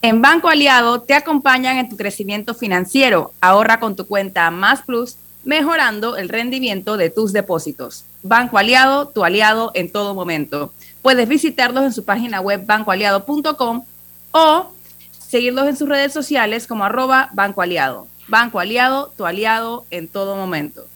[0.00, 3.32] En Banco Aliado te acompañan en tu crecimiento financiero.
[3.42, 8.04] Ahorra con tu cuenta Más Plus mejorando el rendimiento de tus depósitos.
[8.22, 10.72] Banco Aliado, tu aliado en todo momento.
[11.02, 13.84] Puedes visitarlos en su página web bancoaliado.com
[14.32, 14.72] o
[15.18, 18.06] seguirlos en sus redes sociales como arroba Banco Aliado.
[18.28, 20.86] Banco Aliado, tu aliado en todo momento.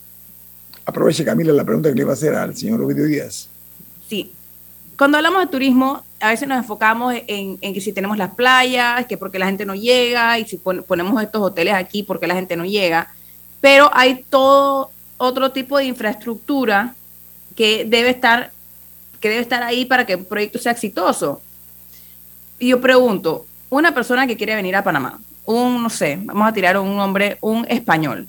[0.85, 3.49] Aproveche, Camila, la pregunta que le iba a hacer al señor Ovidio Díaz.
[4.07, 4.31] Sí.
[4.97, 9.17] Cuando hablamos de turismo, a veces nos enfocamos en, que si tenemos las playas, que
[9.17, 12.65] porque la gente no llega, y si ponemos estos hoteles aquí porque la gente no
[12.65, 13.09] llega
[13.65, 16.93] pero hay todo otro tipo de infraestructura
[17.55, 18.51] que debe estar,
[19.19, 21.41] que debe estar ahí para que el proyecto sea exitoso.
[22.59, 26.53] Y yo pregunto, una persona que quiere venir a Panamá, un, no sé, vamos a
[26.53, 28.27] tirar un nombre, un español,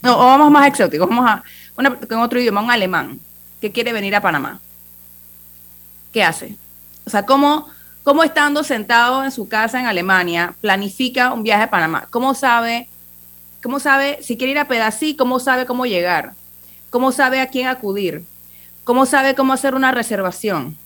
[0.00, 1.44] no, o vamos más exóticos, vamos a,
[1.76, 3.20] una, con otro idioma, un alemán,
[3.60, 4.58] que quiere venir a Panamá.
[6.14, 6.56] ¿Qué hace?
[7.04, 7.68] O sea, ¿cómo,
[8.04, 12.06] cómo estando sentado en su casa en Alemania planifica un viaje a Panamá?
[12.08, 12.88] ¿Cómo sabe
[13.62, 15.14] ¿Cómo sabe si quiere ir a Pedací?
[15.14, 16.32] ¿Cómo sabe cómo llegar?
[16.90, 18.24] ¿Cómo sabe a quién acudir?
[18.84, 20.76] ¿Cómo sabe cómo hacer una reservación?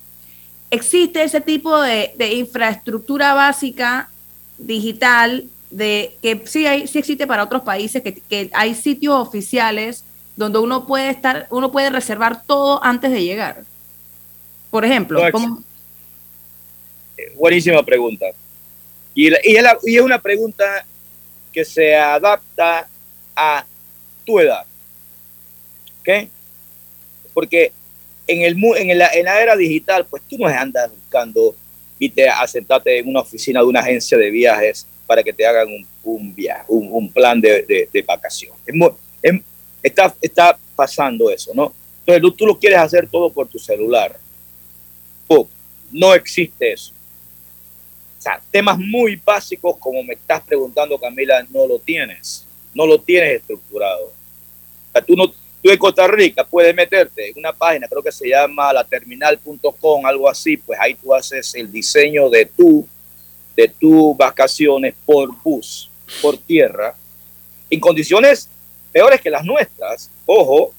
[0.70, 4.10] Existe ese tipo de, infraestructura básica
[4.58, 10.04] digital de que sí, hay, sí existe para otros países, que, hay sitios oficiales
[10.36, 13.64] donde uno puede estar, uno puede reservar todo antes de llegar.
[14.70, 15.62] Por ejemplo, ¿cómo?
[17.36, 18.26] buenísima pregunta.
[19.14, 20.84] Y, y, y es una pregunta
[21.56, 22.86] que se adapta
[23.34, 23.64] a
[24.26, 24.66] tu edad.
[26.00, 26.28] ¿Ok?
[27.32, 27.72] Porque
[28.26, 31.56] en, el, en, la, era digital, pues tú no andas buscando
[31.98, 35.68] y te asentaste en una oficina de una agencia de viajes para que te hagan
[35.68, 38.52] un, un viaje, un, plan de, de, vacación.
[39.82, 41.74] está, está pasando eso, ¿no?
[42.04, 44.14] Entonces tú, lo quieres hacer todo por tu celular.
[45.90, 46.92] no existe eso
[48.50, 52.44] temas muy básicos como me estás preguntando, Camila, no lo tienes.
[52.74, 54.12] No lo tienes estructurado.
[55.06, 58.72] tú, no, tú en Costa Rica puedes meterte en una página, creo que se llama
[58.72, 62.86] laterminal.com, algo así, pues ahí tú haces el diseño de tu,
[63.56, 66.94] de tus vacaciones por bus, por tierra,
[67.70, 68.48] en condiciones
[68.92, 70.72] peores que las nuestras, ojo,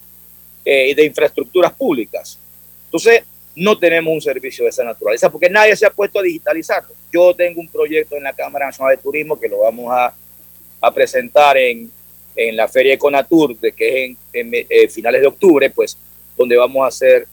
[0.64, 2.38] eh, de infraestructuras públicas.
[2.86, 3.24] Entonces,
[3.58, 6.94] no tenemos un servicio de esa naturaleza porque nadie se ha puesto a digitalizarlo.
[7.12, 10.14] Yo tengo un proyecto en la Cámara Nacional de Turismo que lo vamos a,
[10.80, 11.92] a presentar en,
[12.36, 15.98] en, la Feria Econatur, de que es en, eh, finales de octubre, pues
[16.38, 17.28] donde vamos a hacer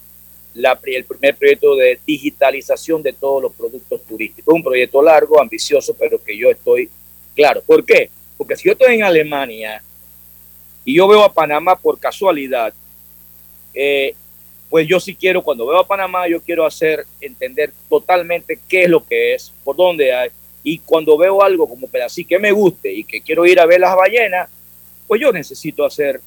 [0.85, 4.55] el primer proyecto de digitalización de todos los productos turísticos.
[4.55, 6.89] Un proyecto largo, ambicioso, pero que yo estoy
[7.37, 7.63] claro.
[7.67, 8.09] ¿Por qué?
[8.39, 9.83] Porque si yo estoy en Alemania
[10.87, 12.73] y yo veo a Panamá por casualidad,
[13.75, 14.15] eh,
[14.71, 18.91] pues yo sí quiero, cuando veo a Panamá, yo quiero hacer entender totalmente qué es
[18.91, 20.31] lo que es, por dónde hay.
[20.63, 23.81] Y cuando veo algo como pedacito que me guste y que quiero ir a ver
[23.81, 24.49] las ballenas,
[25.07, 26.21] pues yo necesito hacer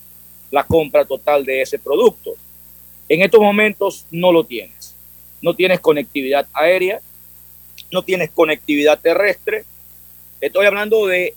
[0.51, 2.35] la compra total de ese producto.
[3.09, 4.95] En estos momentos no lo tienes.
[5.41, 7.01] No tienes conectividad aérea,
[7.91, 9.65] no tienes conectividad terrestre.
[10.39, 11.33] Estoy hablando de,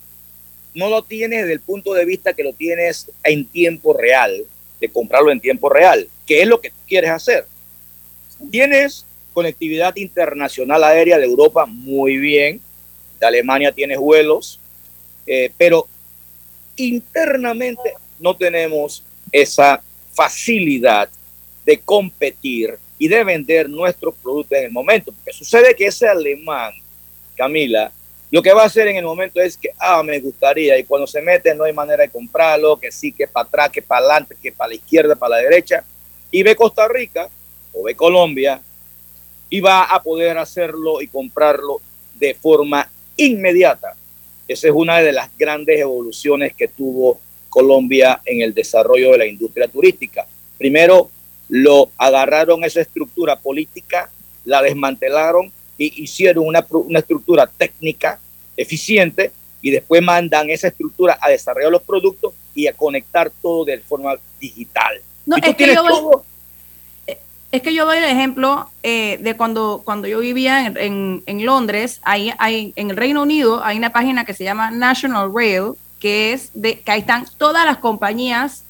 [0.75, 4.45] no lo tienes desde el punto de vista que lo tienes en tiempo real,
[4.79, 7.45] de comprarlo en tiempo real qué es lo que tú quieres hacer.
[8.49, 12.61] Tienes conectividad internacional aérea de Europa muy bien,
[13.19, 14.57] de Alemania tienes vuelos,
[15.27, 15.89] eh, pero
[16.77, 21.09] internamente no tenemos esa facilidad
[21.65, 25.11] de competir y de vender nuestros productos en el momento.
[25.11, 26.71] Porque sucede que ese alemán,
[27.35, 27.91] Camila,
[28.31, 31.07] lo que va a hacer en el momento es que, ah, me gustaría, y cuando
[31.07, 34.37] se mete no hay manera de comprarlo, que sí, que para atrás, que para adelante,
[34.41, 35.83] que para la izquierda, para la derecha,
[36.31, 37.29] y ve Costa Rica
[37.73, 38.61] o ve Colombia
[39.49, 41.81] y va a poder hacerlo y comprarlo
[42.15, 43.95] de forma inmediata.
[44.47, 47.19] Esa es una de las grandes evoluciones que tuvo
[47.49, 50.25] Colombia en el desarrollo de la industria turística.
[50.57, 51.11] Primero,
[51.49, 54.09] lo agarraron esa estructura política,
[54.45, 58.19] la desmantelaron y hicieron una, una estructura técnica
[58.55, 63.79] eficiente y después mandan esa estructura a desarrollar los productos y a conectar todo de
[63.79, 65.01] forma digital.
[65.25, 66.21] No, es que, yo doy,
[67.07, 67.19] eh,
[67.51, 71.99] es que yo doy el ejemplo eh, de cuando, cuando yo vivía en, en, Londres,
[72.03, 76.33] ahí, hay, en el Reino Unido hay una página que se llama National Rail, que
[76.33, 78.63] es de que ahí están todas las compañías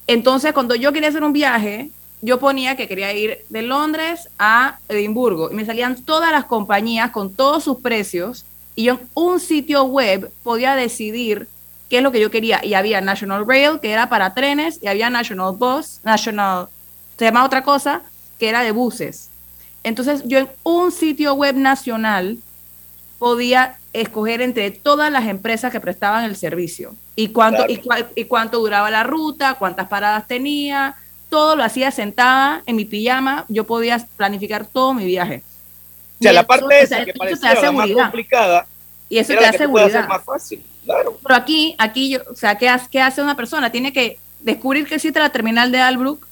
[0.06, 1.90] Entonces, cuando yo quería hacer un viaje,
[2.24, 7.12] yo ponía que quería ir de Londres a Edimburgo y me salían todas las compañías
[7.12, 8.46] con todos sus precios
[8.76, 11.50] y yo en un sitio web podía decidir
[11.90, 14.88] qué es lo que yo quería y había National Rail que era para trenes y
[14.88, 16.70] había National Bus, National,
[17.18, 18.04] se llama otra cosa,
[18.40, 19.30] que era de buses.
[19.84, 22.38] Entonces yo en un sitio web nacional
[23.20, 27.82] podía escoger entre todas las empresas que prestaban el servicio y cuánto, y,
[28.16, 30.96] y cuánto duraba la ruta, cuántas paradas tenía,
[31.34, 35.42] todo lo hacía sentada en mi pijama, yo podía planificar todo mi viaje.
[36.20, 38.68] O sea, la parte esa que parecía la más complicada,
[39.10, 40.08] y eso te da seguridad.
[40.08, 41.18] más fácil, claro.
[41.24, 43.72] Pero aquí, aquí yo, o sea, ¿qué, ¿qué hace una persona?
[43.72, 46.28] Tiene que descubrir que existe la terminal de Albrook,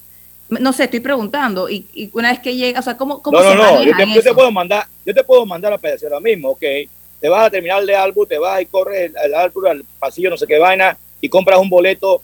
[0.50, 3.54] no sé, estoy preguntando, y, y, una vez que llega, o sea, ¿cómo, cómo no,
[3.56, 6.20] no, no, yo te, yo te, puedo mandar, yo te puedo mandar a pedazo ahora
[6.20, 6.62] mismo, ok,
[7.20, 10.30] te vas a la terminal de Albrook, te vas y corres al Albrook, al pasillo,
[10.30, 12.22] no sé qué vaina, y compras un boleto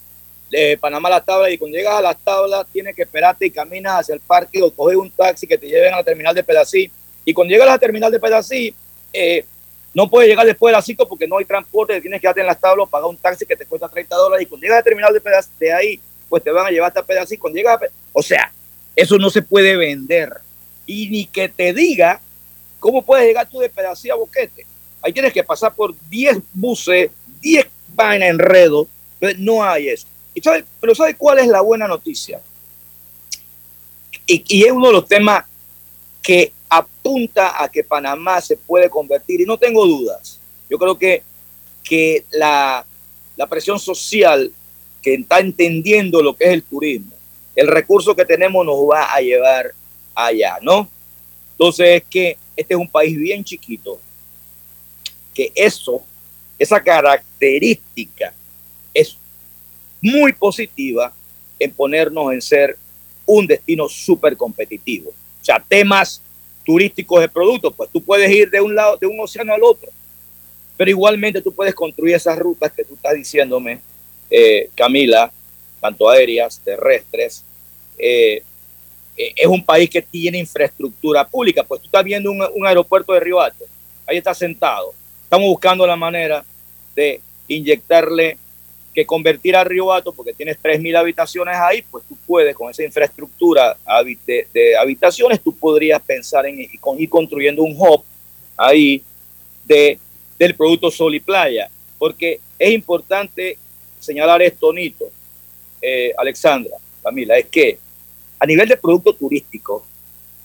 [0.50, 3.50] de Panamá a las tablas y cuando llegas a las tablas tienes que esperarte y
[3.50, 6.42] caminas hacia el parque o coges un taxi que te lleven a la terminal de
[6.42, 6.90] Pedací.
[7.24, 8.74] Y cuando llegas a la terminal de Pedací
[9.12, 9.44] eh,
[9.94, 12.46] no puedes llegar después de las 5 porque no hay transporte, tienes que quedarte en
[12.46, 14.84] las tablas, pagar un taxi que te cuesta 30 dólares y cuando llegas a la
[14.84, 17.36] terminal de Pedací de ahí pues te van a llevar hasta Pedací.
[17.36, 17.80] Cuando llegas
[18.12, 18.52] o sea,
[18.96, 20.30] eso no se puede vender.
[20.86, 22.20] Y ni que te diga
[22.78, 24.66] cómo puedes llegar tú de Pedací a Boquete.
[25.02, 28.88] Ahí tienes que pasar por 10 buses 10 vainas enredos
[29.38, 30.06] no hay eso
[30.80, 32.40] pero ¿sabe cuál es la buena noticia?
[34.26, 35.44] Y, es uno de los temas
[36.22, 40.38] que apunta a que Panamá se puede convertir, y no tengo dudas.
[40.68, 41.22] Yo creo que,
[41.82, 42.84] que la,
[43.36, 44.52] la presión social
[45.00, 47.12] que está entendiendo lo que es el turismo,
[47.56, 49.72] el recurso que tenemos nos va a llevar
[50.14, 50.88] allá, ¿no?
[51.52, 53.98] Entonces es que este es un país bien chiquito,
[55.32, 56.02] que eso,
[56.58, 58.34] esa característica
[60.00, 61.12] muy positiva
[61.58, 62.76] en ponernos en ser
[63.26, 65.10] un destino súper competitivo.
[65.10, 66.22] O sea, temas
[66.64, 69.88] turísticos de productos, pues tú puedes ir de un lado, de un océano al otro,
[70.76, 73.80] pero igualmente tú puedes construir esas rutas que tú estás diciéndome,
[74.30, 75.32] eh, Camila,
[75.80, 77.44] tanto aéreas, terrestres.
[77.98, 78.42] Eh,
[79.16, 83.20] eh, es un país que tiene infraestructura pública, pues tú estás viendo un, aeropuerto de
[83.20, 84.94] Río ahí está sentado.
[85.24, 86.44] Estamos buscando la manera
[86.94, 88.38] de inyectarle
[88.98, 92.82] que convertir a Río Hato porque tienes 3.000 habitaciones ahí, pues tú puedes con esa
[92.82, 93.76] infraestructura
[94.26, 98.02] de, habitaciones, tú podrías pensar en ir construyendo un hub
[98.56, 99.00] ahí
[99.64, 100.00] de,
[100.36, 103.56] del producto Sol y Playa, porque es importante
[104.00, 105.04] señalar esto, Nito,
[105.80, 107.78] eh, Alexandra, Camila, es que
[108.40, 109.86] a nivel de producto turístico,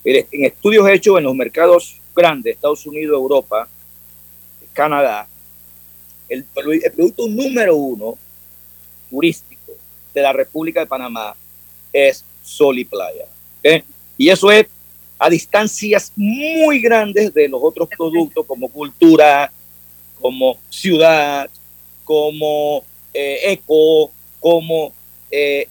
[0.04, 3.68] en estudios hechos en los mercados grandes, Estados Unidos, Europa,
[4.74, 5.28] Canadá,
[6.30, 6.46] el,
[6.84, 8.20] el producto número uno
[9.14, 9.74] turístico
[10.12, 11.36] de la República de Panamá
[11.92, 13.26] es sol y playa.
[14.18, 14.66] Y eso es
[15.20, 19.52] a distancias muy grandes de los otros productos como cultura,
[20.20, 21.50] como ciudad,
[22.04, 22.84] como
[23.14, 24.92] eh, eco, como
[25.30, 25.68] eh,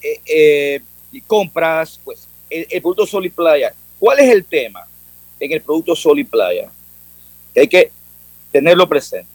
[0.00, 0.80] eh,
[1.26, 3.74] compras, pues el, el, producto sol y playa.
[3.98, 4.86] ¿Cuál es el tema
[5.40, 6.70] en el producto sol y playa?
[7.52, 7.90] Que hay que
[8.52, 9.28] tenerlo presente.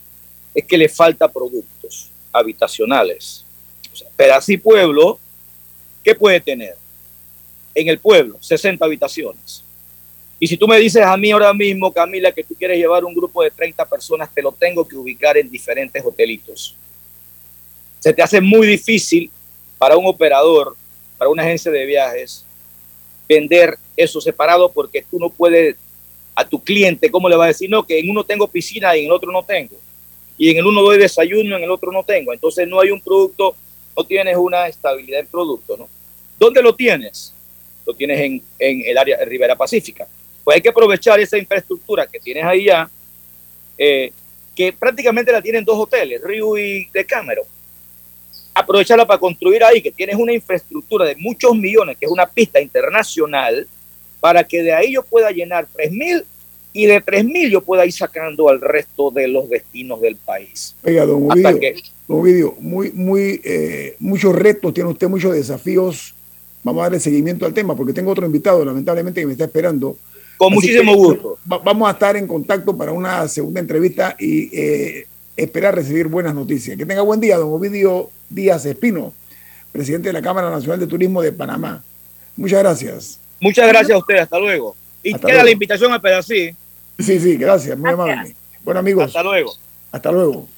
[0.54, 3.44] Es que le falta productos habitacionales
[4.16, 5.18] pero así pueblo,
[6.04, 6.76] ¿qué puede tener?
[7.74, 9.64] En el pueblo, 60 habitaciones.
[10.38, 13.14] Y si tú me dices a mí ahora mismo, Camila, que tú quieres llevar un
[13.14, 16.74] grupo de 30 personas, te lo tengo que ubicar en diferentes hotelitos.
[17.98, 19.30] Se te hace muy difícil
[19.76, 20.74] para un operador,
[21.18, 22.46] para una agencia de viajes,
[23.28, 25.76] vender eso separado porque tú no puedes
[26.34, 27.68] a tu cliente, ¿cómo le vas a decir?
[27.68, 29.76] No, que en uno tengo piscina y en el otro no tengo.
[30.38, 32.32] Y en el uno doy desayuno, en el otro no tengo.
[32.32, 33.54] Entonces no hay un producto
[34.00, 35.86] no tienes una estabilidad en producto, ¿no?
[36.38, 37.34] ¿Dónde lo tienes?
[37.84, 40.08] Lo tienes en, el área de Ribera Pacífica.
[40.42, 42.88] Pues hay que aprovechar esa infraestructura que tienes ahí ya,
[43.76, 44.10] eh,
[44.56, 47.44] que prácticamente la tienen dos hoteles, Río y Decameron.
[48.54, 52.58] Aprovecharla para construir ahí, que tienes una infraestructura de muchos millones, que es una pista
[52.58, 53.68] internacional,
[54.18, 56.24] para que de ahí yo pueda llenar 3.000
[56.72, 60.76] y de 3.000 yo pueda ir sacando al resto de los destinos del país.
[60.84, 61.28] Oiga, don
[62.12, 66.14] Ovidio, muy, muy, eh, muchos retos, tiene usted muchos desafíos.
[66.64, 69.96] Vamos a darle seguimiento al tema porque tengo otro invitado, lamentablemente, que me está esperando.
[70.36, 71.38] Con muchísimo gusto.
[71.44, 75.06] vamos a estar en contacto para una segunda entrevista y eh,
[75.36, 76.76] esperar recibir buenas noticias.
[76.76, 79.12] Que tenga buen día, don Ovidio Díaz Espino,
[79.70, 81.84] presidente de la Cámara Nacional de Turismo de Panamá.
[82.36, 83.20] Muchas gracias.
[83.40, 84.74] Muchas gracias a usted, hasta luego.
[85.02, 86.54] Y queda la invitación a Pedasí.
[86.98, 88.34] Sí, sí, gracias, muy amable.
[88.62, 89.06] Bueno, amigos.
[89.06, 89.54] Hasta luego.
[89.90, 90.48] Hasta luego.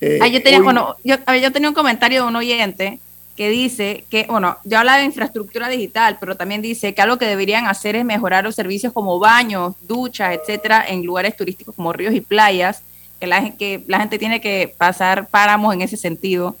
[0.00, 2.98] Eh, yo, tenía, bueno, yo, yo tenía un comentario de un oyente
[3.36, 7.26] que dice que, bueno, yo hablaba de infraestructura digital, pero también dice que algo que
[7.26, 12.14] deberían hacer es mejorar los servicios como baños, duchas, etcétera, en lugares turísticos como ríos
[12.14, 12.82] y playas,
[13.18, 16.56] que la, que la gente tiene que pasar páramos en ese sentido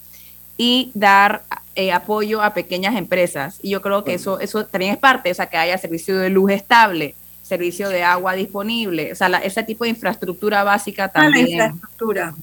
[0.56, 1.42] y dar
[1.74, 3.58] eh, apoyo a pequeñas empresas.
[3.62, 6.30] Y yo creo que eso, eso también es parte, o sea, que haya servicio de
[6.30, 11.58] luz estable, servicio de agua disponible, o sea, ese tipo de infraestructura básica también.
[11.58, 12.34] La infraestructura.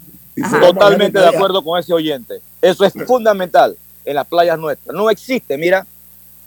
[0.60, 2.42] Totalmente de acuerdo con ese oyente.
[2.62, 4.96] Eso es fundamental en las playas nuestras.
[4.96, 5.86] No existe, mira,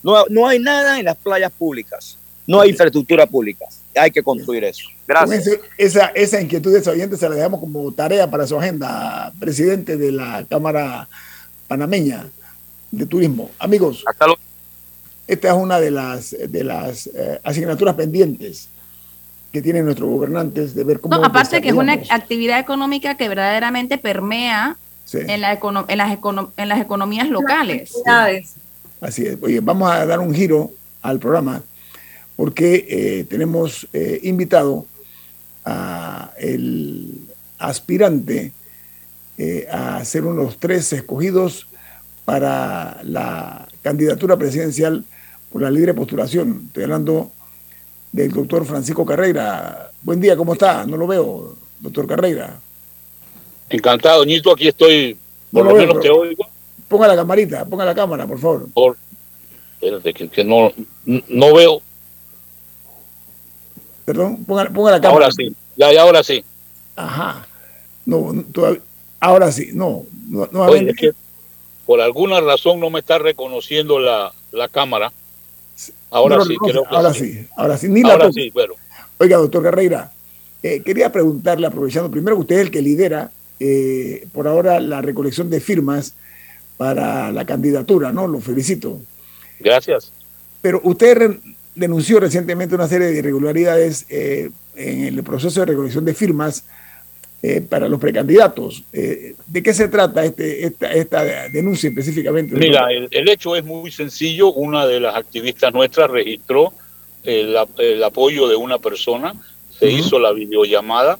[0.02, 2.18] no, no hay nada en las playas públicas.
[2.46, 3.64] No hay infraestructura pública.
[3.96, 4.84] Hay que construir eso.
[5.06, 5.48] Gracias.
[5.78, 9.96] esa, esa inquietud de ese oyente se la dejamos como tarea para su agenda, presidente
[9.96, 11.08] de la Cámara
[11.68, 12.26] Panameña
[12.90, 13.50] de Turismo.
[13.58, 14.04] Amigos,
[15.26, 18.68] esta es una de las, de las eh, asignaturas pendientes
[19.52, 21.16] que tienen nuestros gobernantes de ver cómo...
[21.16, 24.76] No, aparte que es una actividad económica que verdaderamente permea
[25.12, 26.18] en, la en, las
[26.56, 27.94] en las economías locales.
[29.00, 29.38] Así es.
[29.40, 31.62] Oye, vamos a dar un giro al programa
[32.36, 34.86] porque eh, tenemos eh, invitado
[35.64, 37.20] a el
[37.58, 38.52] aspirante
[39.37, 41.66] eh, a ser uno de los tres escogidos
[42.24, 45.05] para la candidatura presidencial
[45.53, 46.64] por la libre postulación.
[46.66, 47.30] Estoy hablando
[48.12, 49.91] del doctor Francisco Carreira.
[50.03, 50.87] Buen día, ¿cómo está?
[50.87, 52.61] No lo veo, doctor Carreira.
[53.68, 55.16] Encantado, Nito, aquí estoy,
[55.53, 56.47] por lo menos te oigo.
[56.89, 58.68] Ponga la camarita, ponga la cámara, por favor.
[58.72, 58.97] Por,
[59.74, 60.72] espérate, que, no,
[61.05, 61.82] no veo.
[64.05, 65.26] Perdón, ponga, ponga la cámara.
[65.26, 66.45] Ahora sí, ya, ya ahora sí.
[66.95, 67.49] Ajá.
[68.07, 68.32] No,
[69.25, 70.05] ahora sí, no.
[70.29, 71.12] no Oye, es que
[71.87, 75.12] por alguna razón no me está reconociendo la, la cámara.
[76.11, 77.47] Ahora sí, creo que ahora sí.
[77.57, 78.75] Ahora sí, ahora sí, bueno.
[79.18, 80.12] Oiga, doctor Carreira,
[80.62, 85.03] eh, quería preguntarle, aprovechando primero que usted es el que lidera eh, por ahora la
[85.03, 86.14] recolección de firmas
[86.77, 88.27] para la candidatura, ¿no?
[88.27, 89.01] Lo felicito.
[89.61, 90.12] Gracias.
[90.62, 91.39] Pero usted
[91.75, 96.64] denunció recientemente una serie de irregularidades eh, en el proceso de recolección de firmas
[97.47, 98.84] eh, para los precandidatos.
[98.90, 102.57] Eh, ¿De qué se trata este, esta, denuncia específicamente?
[102.57, 104.51] Mira, el, hecho es muy sencillo.
[104.51, 106.72] Una de las activistas nuestras registró
[107.22, 107.55] el,
[108.03, 109.34] apoyo de una persona,
[109.78, 111.18] se hizo la videollamada,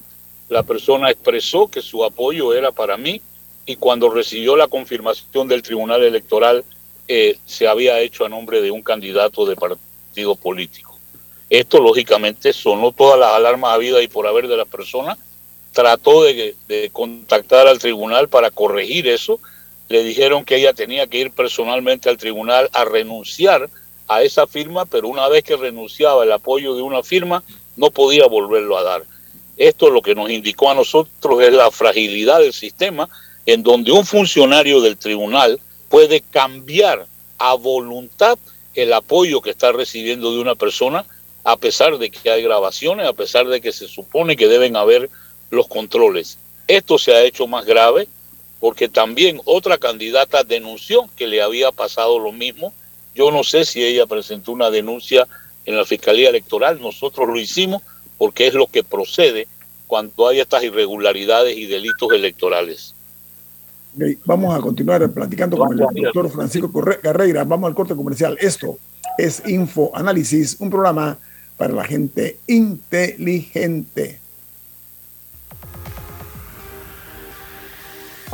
[0.49, 3.21] la persona expresó que su apoyo era para mí
[3.67, 6.63] y cuando recibió la confirmación del Tribunal Electoral
[7.07, 10.97] eh, se había hecho a nombre de un candidato de partido político.
[11.51, 15.15] Esto, lógicamente, sonó todas las alarmas habidas y por haber de la persona.
[15.75, 19.39] Trató de, de contactar al tribunal para corregir eso.
[19.89, 23.69] Le dijeron que ella tenía que ir personalmente al tribunal a renunciar
[24.07, 27.43] a esa firma, pero una vez que renunciaba el apoyo de una firma,
[27.75, 29.03] no podía volverlo a dar.
[29.57, 33.07] Esto lo que nos indicó a nosotros es la fragilidad del sistema
[33.45, 35.59] en donde un funcionario del tribunal
[35.89, 37.05] puede cambiar
[37.37, 38.37] a voluntad
[38.73, 41.05] el apoyo que está recibiendo de una persona,
[41.43, 45.09] a pesar de que hay grabaciones, a pesar de que se supone que deben haber
[45.55, 46.37] los controles.
[46.67, 48.07] Esto se ha hecho más grave
[48.59, 52.73] porque también otra candidata denunció que le había pasado lo mismo.
[53.13, 55.27] Yo no sé si ella presentó una denuncia
[55.65, 57.81] en la Fiscalía Electoral, nosotros lo hicimos
[58.17, 59.47] porque es lo que procede
[59.87, 62.93] cuando hay estas irregularidades y delitos electorales.
[64.25, 67.43] Vamos a continuar platicando con el doctor Francisco Carreira.
[67.43, 68.37] Vamos al corte comercial.
[68.41, 68.77] Esto
[69.17, 71.17] es Info Análisis, un programa
[71.57, 74.19] para la gente inteligente.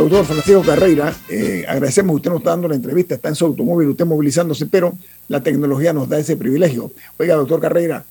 [0.00, 3.44] Doctor Francisco Carreira, eh, agradecemos que usted nos está dando la entrevista, está en su
[3.44, 4.94] automóvil, usted movilizándose, pero
[5.28, 6.90] la tecnología nos da ese privilegio.
[7.18, 8.06] Oiga, doctor Carreira,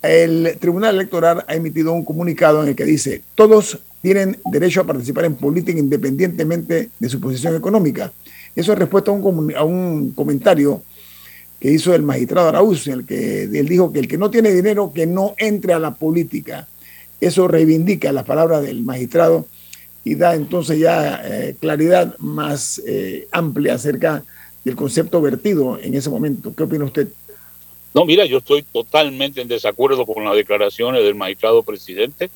[0.00, 4.84] el Tribunal Electoral ha emitido un comunicado en el que dice, todos tienen derecho a
[4.84, 8.12] participar en política independientemente de su posición económica.
[8.54, 9.14] Eso es respuesta a
[9.64, 10.82] un, comentario
[11.58, 14.52] que hizo el magistrado Araúz, en el que él dijo que el que no tiene
[14.52, 16.68] dinero, que no entre a la política.
[17.20, 19.48] Eso reivindica la palabra del magistrado
[20.04, 24.22] y da entonces ya eh, claridad más eh, amplia acerca
[24.62, 26.54] del concepto vertido en ese momento.
[26.54, 27.08] ¿Qué opina usted?
[27.94, 32.28] No, mira, yo estoy totalmente en desacuerdo con las declaraciones del magistrado presidente.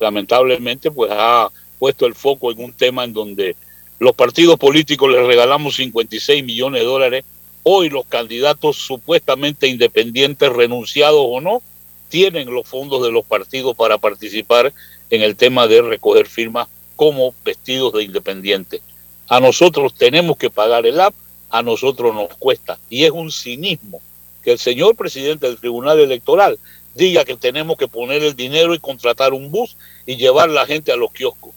[0.00, 3.54] Lamentablemente, pues ha puesto el foco en un tema en donde
[4.00, 7.24] los partidos políticos les regalamos 56 millones de dólares.
[7.62, 11.62] Hoy los candidatos supuestamente independientes, renunciados o no,
[12.08, 14.72] tienen los fondos de los partidos para participar
[15.10, 16.68] en el tema de recoger firmas
[17.02, 18.80] como vestidos de independiente.
[19.26, 21.12] A nosotros tenemos que pagar el app,
[21.50, 22.78] a nosotros nos cuesta.
[22.88, 24.00] Y es un cinismo
[24.44, 26.60] que el señor presidente del Tribunal Electoral
[26.94, 29.76] diga que tenemos que poner el dinero y contratar un bus
[30.06, 31.52] y llevar la gente a los kioscos.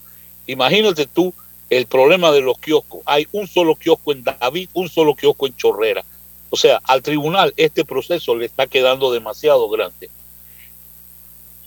[0.47, 1.31] Imagínate tú
[1.69, 3.01] el problema de los kioscos.
[3.05, 6.03] Hay un solo kiosco en David, un solo kiosco en Chorrera.
[6.49, 10.09] O sea, al tribunal este proceso le está quedando demasiado grande.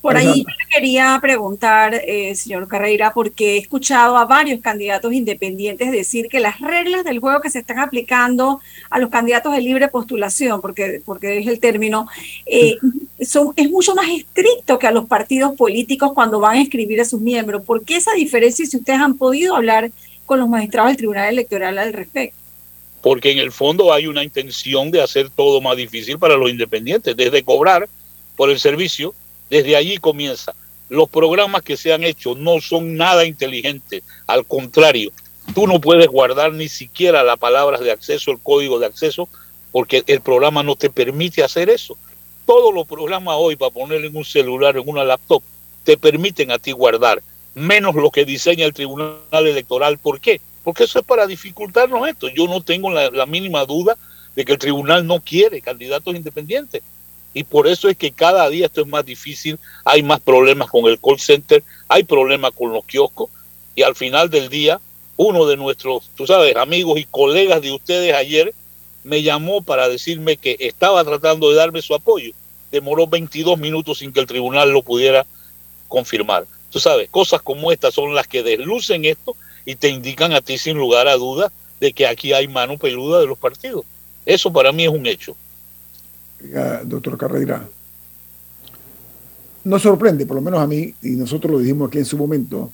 [0.00, 6.28] Por ahí quería preguntar, eh, señor Carreira, porque he escuchado a varios candidatos independientes decir
[6.28, 10.60] que las reglas del juego que se están aplicando a los candidatos de libre postulación,
[10.60, 12.06] porque, porque es el término,
[12.46, 12.76] eh,
[13.20, 17.04] son, es mucho más estricto que a los partidos políticos cuando van a escribir a
[17.04, 17.64] sus miembros.
[17.64, 19.90] ¿Por qué esa diferencia si ustedes han podido hablar
[20.26, 22.36] con los magistrados del Tribunal Electoral al respecto?
[23.02, 27.16] Porque en el fondo hay una intención de hacer todo más difícil para los independientes,
[27.16, 27.88] desde cobrar
[28.36, 29.14] por el servicio
[29.50, 30.54] desde allí comienza.
[30.90, 35.12] los programas que se han hecho no son nada inteligentes, al contrario,
[35.54, 39.28] tú no puedes guardar ni siquiera las palabras de acceso, el código de acceso,
[39.70, 41.96] porque el programa no te permite hacer eso.
[42.46, 45.42] Todos los programas hoy, para poner en un celular, en una laptop,
[45.84, 47.22] te permiten a ti guardar,
[47.54, 49.98] menos lo que diseña el Tribunal Electoral.
[49.98, 50.40] ¿Por qué?
[50.64, 52.28] Porque eso es para dificultarnos esto.
[52.28, 53.96] Yo no tengo la, la mínima duda
[54.34, 56.82] de que el tribunal no quiere candidatos independientes.
[57.34, 60.86] Y por eso es que cada día esto es más difícil, hay más problemas con
[60.86, 63.30] el call center, hay problemas con los kioscos
[63.74, 64.80] y al final del día
[65.16, 68.54] uno de nuestros, tú sabes, amigos y colegas de ustedes ayer
[69.04, 72.32] me llamó para decirme que estaba tratando de darme su apoyo.
[72.70, 75.26] Demoró 22 minutos sin que el tribunal lo pudiera
[75.88, 76.46] confirmar.
[76.70, 80.58] Tú sabes, cosas como estas son las que deslucen esto y te indican a ti
[80.58, 81.50] sin lugar a dudas
[81.80, 83.84] de que aquí hay mano peluda de los partidos.
[84.26, 85.36] Eso para mí es un hecho.
[86.84, 87.66] Doctor Carreira,
[89.64, 92.70] no sorprende, por lo menos a mí, y nosotros lo dijimos aquí en su momento,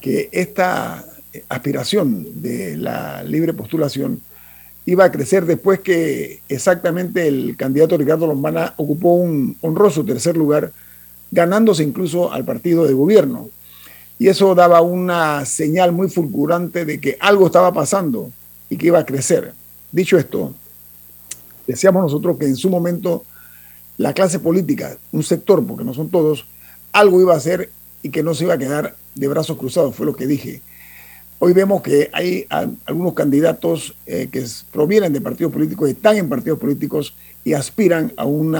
[0.00, 1.04] que esta
[1.48, 4.20] aspiración de la libre postulación
[4.84, 10.72] iba a crecer después que exactamente el candidato Ricardo Lombana ocupó un honroso tercer lugar,
[11.30, 13.48] ganándose incluso al partido de gobierno.
[14.18, 18.30] Y eso daba una señal muy fulgurante de que algo estaba pasando
[18.68, 19.52] y que iba a crecer.
[19.90, 20.54] Dicho esto,
[21.66, 23.24] decíamos nosotros que en su momento
[23.98, 26.46] la clase política, un sector, porque no son todos,
[26.92, 27.70] algo iba a hacer
[28.02, 30.62] y que no se iba a quedar de brazos cruzados, fue lo que dije.
[31.38, 32.46] Hoy vemos que hay
[32.84, 38.24] algunos candidatos eh, que provienen de partidos políticos, están en partidos políticos y aspiran a
[38.24, 38.56] un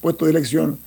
[0.00, 0.78] puesto de elección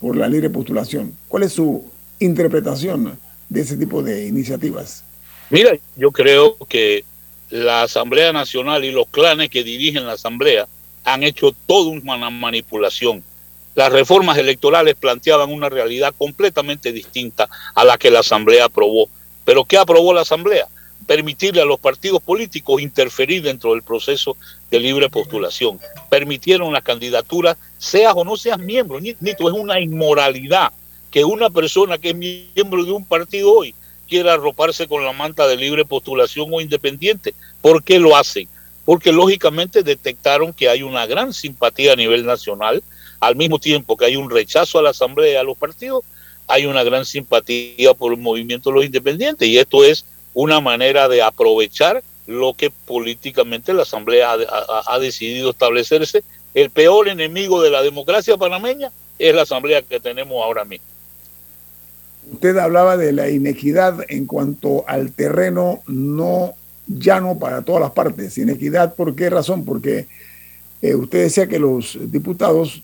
[0.00, 1.12] por la libre postulación.
[1.28, 1.84] ¿Cuál es su
[2.20, 3.18] interpretación
[3.48, 5.04] de ese tipo de iniciativas?
[5.50, 7.04] Mira, yo creo que
[7.50, 10.66] la Asamblea Nacional y los clanes que dirigen la Asamblea
[11.04, 13.22] han hecho toda una manipulación.
[13.74, 19.08] Las reformas electorales planteaban una realidad completamente distinta a la que la Asamblea aprobó.
[19.44, 20.68] ¿Pero qué aprobó la Asamblea?
[21.06, 24.36] permitirle a los partidos políticos interferir dentro del proceso
[24.70, 25.78] de libre postulación.
[26.08, 29.00] Permitieron la candidatura, seas o no seas miembro.
[29.00, 30.72] Nito, es una inmoralidad
[31.10, 33.74] que una persona que es miembro de un partido hoy
[34.08, 37.34] quiera arroparse con la manta de libre postulación o independiente.
[37.60, 38.48] ¿Por qué lo hacen?
[38.84, 42.82] Porque lógicamente detectaron que hay una gran simpatía a nivel nacional,
[43.20, 46.04] al mismo tiempo que hay un rechazo a la Asamblea y a los partidos,
[46.48, 49.46] hay una gran simpatía por el movimiento de los independientes.
[49.46, 50.04] Y esto es
[50.34, 54.36] una manera de aprovechar lo que políticamente la Asamblea
[54.86, 56.22] ha, decidido establecerse.
[56.54, 60.86] El peor enemigo de la democracia panameña es la Asamblea que tenemos ahora mismo.
[62.32, 66.54] Usted hablaba de la inequidad en cuanto al terreno no
[66.98, 68.36] llano para todas las partes.
[68.38, 69.64] Inequidad, ¿por qué razón?
[69.64, 70.06] Porque
[70.80, 72.82] eh, usted decía que los diputados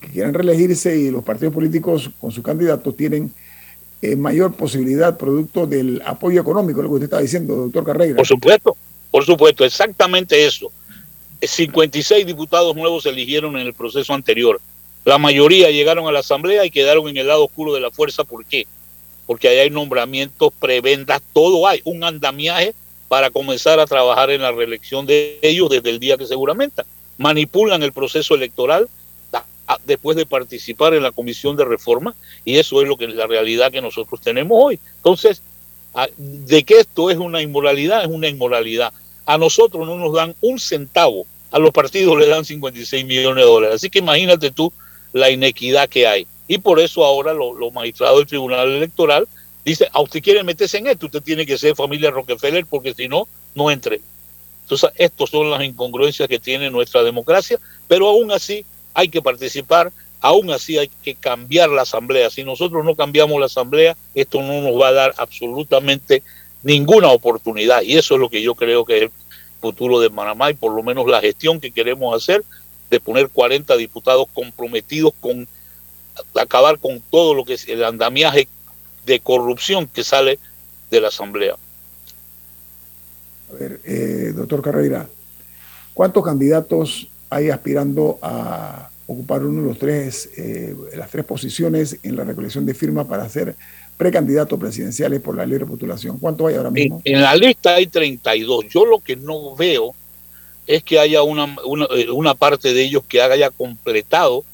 [0.00, 3.32] que quieran reelegirse y los partidos políticos con sus candidatos tienen
[4.02, 8.16] eh, mayor posibilidad producto del apoyo económico, lo que usted está diciendo, doctor Carreira.
[8.16, 8.76] Por supuesto,
[9.10, 10.72] por supuesto, exactamente eso.
[11.42, 14.60] 56 diputados nuevos se eligieron en el proceso anterior.
[15.04, 18.24] La mayoría llegaron a la Asamblea y quedaron en el lado oscuro de la fuerza.
[18.24, 18.66] ¿Por qué?
[19.26, 22.74] Porque ahí hay nombramientos, prebendas, todo hay, un andamiaje
[23.10, 26.84] para comenzar a trabajar en la reelección de ellos desde el día que seguramente
[27.18, 28.88] manipulan el proceso electoral
[29.84, 33.72] después de participar en la comisión de reforma y eso es lo que la realidad
[33.72, 34.78] que nosotros tenemos hoy.
[34.98, 35.42] Entonces,
[36.18, 38.92] de que esto es una inmoralidad, es una inmoralidad.
[39.26, 43.50] A nosotros no nos dan un centavo, a los partidos le dan 56 millones de
[43.50, 43.74] dólares.
[43.74, 44.72] Así que imagínate tú
[45.12, 46.28] la inequidad que hay.
[46.46, 49.26] Y por eso ahora los magistrados del Tribunal Electoral
[49.64, 53.08] dicen, a usted quiere meterse en esto, usted tiene que ser familia Rockefeller porque si
[53.08, 54.00] no, no entre.
[54.62, 57.58] Entonces, estas son las incongruencias que tiene nuestra democracia,
[57.88, 62.30] pero aún así hay que participar, aún así hay que cambiar la asamblea.
[62.30, 66.22] Si nosotros no cambiamos la asamblea, esto no nos va a dar absolutamente
[66.62, 67.82] ninguna oportunidad.
[67.82, 69.10] Y eso es lo que yo creo que es el
[69.60, 72.44] futuro de Panamá y por lo menos la gestión que queremos hacer
[72.90, 75.48] de poner 40 diputados comprometidos con
[76.34, 78.48] acabar con todo lo que es el andamiaje
[79.06, 80.38] de corrupción que sale
[80.90, 81.54] de la Asamblea.
[83.50, 85.08] A ver, eh, doctor Carrera,
[85.94, 92.14] ¿cuántos candidatos ahí aspirando a ocupar uno de los tres, eh, las tres posiciones en
[92.14, 93.56] la recolección de firmas para ser
[93.96, 96.18] precandidatos presidenciales por la libre postulación.
[96.18, 97.02] ¿Cuánto hay ahora mismo?
[97.04, 98.66] En, la lista hay 32.
[98.70, 99.94] Yo lo que no veo
[100.66, 101.56] es que haya una,
[101.96, 104.44] eh, una, parte de ellos que haya completado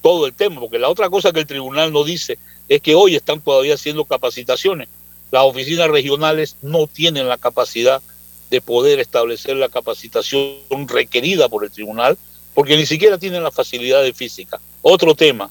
[0.00, 2.38] todo el tema, porque la otra cosa que el tribunal no dice
[2.68, 4.88] es que hoy están todavía haciendo capacitaciones.
[5.30, 8.02] Las oficinas regionales no tienen la capacidad
[8.50, 12.16] de poder establecer la capacitación requerida por el tribunal,
[12.54, 14.60] porque ni siquiera tienen la facilidad de física.
[14.82, 15.50] Otro tema,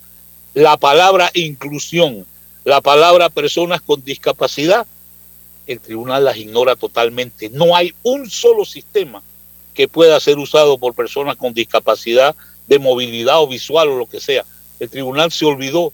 [0.53, 2.25] la palabra inclusión.
[2.65, 4.87] la palabra personas con discapacidad,
[5.67, 7.49] el tribunal las ignora totalmente.
[7.49, 9.21] No hay un solo sistema
[9.73, 12.35] que pueda ser usado por personas con discapacidad
[12.67, 14.45] de movilidad o visual o lo que sea.
[14.79, 15.91] El tribunal se olvidó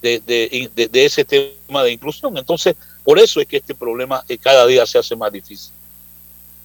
[0.00, 2.36] de, de, ese tema de inclusión.
[2.36, 2.74] Entonces,
[3.04, 5.72] por eso es que este problema eh, cada día se hace más difícil.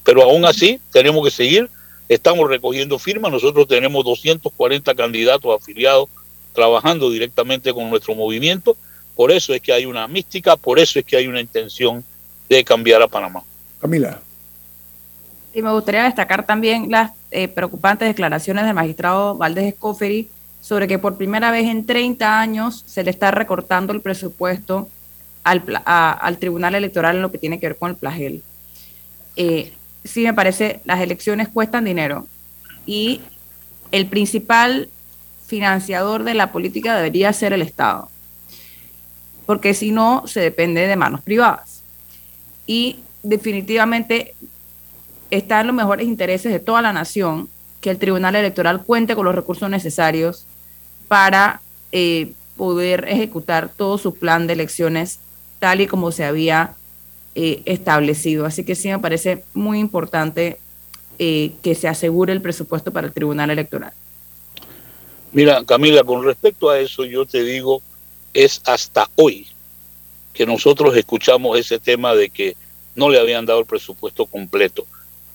[0.03, 1.69] Pero aún así, tenemos que seguir.
[2.07, 3.31] Estamos recogiendo firmas.
[3.31, 6.07] Nosotros tenemos 240 candidatos afiliados
[6.53, 8.77] trabajando directamente con nuestro movimiento.
[9.15, 12.03] Por eso es que hay una mística, por eso es que hay una intención
[12.49, 13.43] de cambiar a Panamá.
[13.79, 14.21] Camila.
[15.53, 20.29] Y me gustaría destacar también las eh, preocupantes declaraciones del magistrado Valdés Escoferi
[20.65, 24.89] sobre que por primera vez en 30 años se le está recortando el presupuesto
[25.43, 28.41] al, al Tribunal Electoral en lo que tiene que ver con el plagel.
[29.35, 32.25] Eh, sí me parece, las elecciones cuestan dinero
[32.87, 33.21] y
[33.91, 34.89] el principal
[35.45, 38.09] financiador de la política debería ser el Estado,
[39.45, 41.83] porque si no, se depende de manos privadas.
[42.65, 44.33] Y definitivamente
[45.29, 47.49] está en los mejores intereses de toda la nación
[47.81, 50.47] que el Tribunal Electoral cuente con los recursos necesarios
[51.07, 55.19] para eh, poder ejecutar todo su plan de elecciones
[55.59, 56.75] tal y como se había
[57.35, 58.45] eh, establecido.
[58.45, 60.57] Así que sí me parece muy importante
[61.19, 63.93] eh, que se asegure el presupuesto para el Tribunal Electoral.
[65.31, 67.81] Mira, Camila, con respecto a eso, yo te digo,
[68.33, 69.47] es hasta hoy
[70.33, 72.55] que nosotros escuchamos ese tema de que
[72.95, 74.85] no le habían dado el presupuesto completo.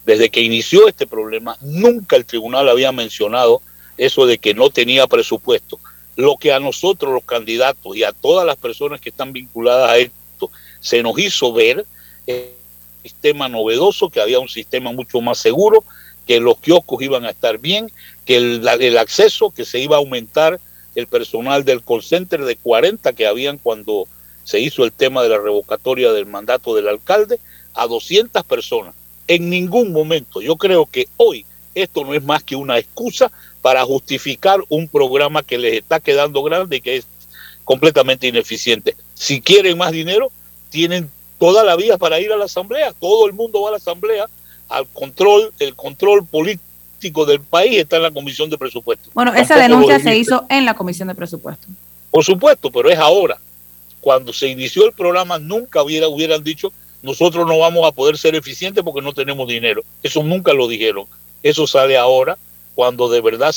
[0.04, 3.60] Desde que inició este problema, nunca el tribunal había mencionado
[4.00, 5.78] eso de que no tenía presupuesto.
[6.16, 9.98] Lo que a nosotros, los candidatos y a todas las personas que están vinculadas a
[9.98, 11.84] esto, se nos hizo ver
[12.26, 12.46] el
[13.02, 15.84] sistema novedoso, que había un sistema mucho más seguro,
[16.26, 17.92] que los kioscos iban a estar bien,
[18.24, 20.58] que el, acceso, que se iba a aumentar
[20.94, 24.08] el personal del call center de 40 que habían cuando
[24.44, 27.38] se hizo el tema de la revocatoria del mandato del alcalde,
[27.74, 28.94] a 200 personas.
[29.28, 31.44] En ningún momento, yo creo que hoy
[31.82, 33.30] esto no es más que una excusa
[33.62, 37.06] para justificar un programa que les está quedando grande y que es
[37.64, 38.96] completamente ineficiente.
[39.14, 40.30] Si quieren más dinero,
[40.70, 42.92] tienen toda la vida para ir a la asamblea.
[42.92, 44.26] Todo el mundo va a la asamblea
[44.68, 49.10] al control, el control político del país está en la comisión de presupuesto.
[49.14, 51.66] Bueno, esa denuncia se hizo en la comisión de presupuesto.
[52.10, 53.38] Por supuesto, pero es ahora.
[54.00, 56.72] Cuando se inició el programa nunca hubiera, hubieran dicho
[57.02, 59.82] nosotros no vamos a poder ser eficientes porque no tenemos dinero.
[60.02, 61.06] Eso nunca lo dijeron.
[61.42, 62.36] Eso sale ahora
[62.74, 63.54] cuando de verdad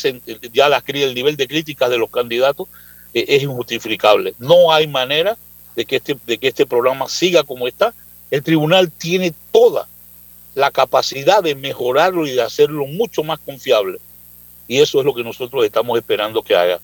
[0.52, 2.68] ya la, el nivel de críticas de los candidatos
[3.14, 4.34] eh, es injustificable.
[4.40, 5.38] No hay manera
[5.76, 7.94] de que, este, de que este programa siga como está.
[8.32, 9.88] El tribunal tiene toda
[10.56, 14.00] la capacidad de mejorarlo y de hacerlo mucho más confiable.
[14.68, 16.80] Y eso es lo que nosotros estamos esperando que haga.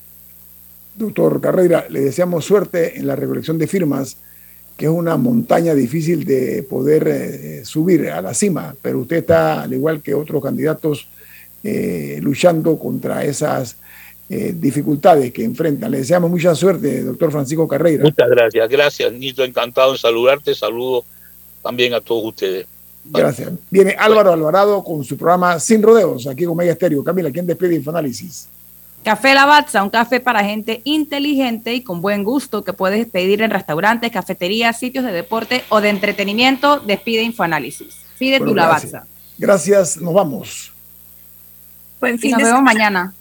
[0.95, 4.17] Doctor Carrera, le deseamos suerte en la recolección de firmas,
[4.79, 9.63] que es una montaña difícil de poder eh, subir a la cima, pero usted está,
[9.63, 11.05] al igual que otros candidatos,
[11.65, 13.75] eh, luchando contra esas
[14.29, 15.91] eh, dificultades que enfrentan.
[15.91, 18.05] Le deseamos mucha suerte, doctor Francisco Carrera.
[18.05, 21.03] Muchas gracias, gracias, Nito, encantado en saludarte, saludo
[21.61, 22.65] también a todos ustedes.
[23.03, 23.51] Gracias.
[23.69, 27.03] Viene Álvaro Alvarado con su programa Sin Rodeos, aquí con Mega Estéreo.
[27.03, 28.47] Camila, ¿quién despide Infoanálisis?
[29.09, 33.49] Café Lavazza, un café para gente inteligente y con buen gusto que puedes pedir en
[33.49, 36.79] restaurantes, cafeterías, sitios de deporte o de entretenimiento.
[36.81, 38.01] Despide Infoanálisis.
[38.19, 39.07] Pide tu Lavazza.
[39.39, 40.71] Gracias, nos vamos.
[41.99, 43.11] Buen fin nos vemos mañana.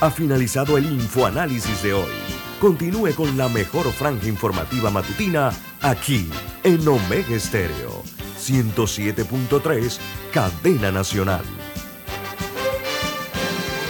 [0.00, 2.12] Ha finalizado el Infoanálisis de hoy.
[2.60, 6.28] Continúe con la mejor franja informativa matutina aquí
[6.64, 8.02] en Omega Estéreo
[8.36, 9.98] 107.3,
[10.32, 11.44] Cadena Nacional.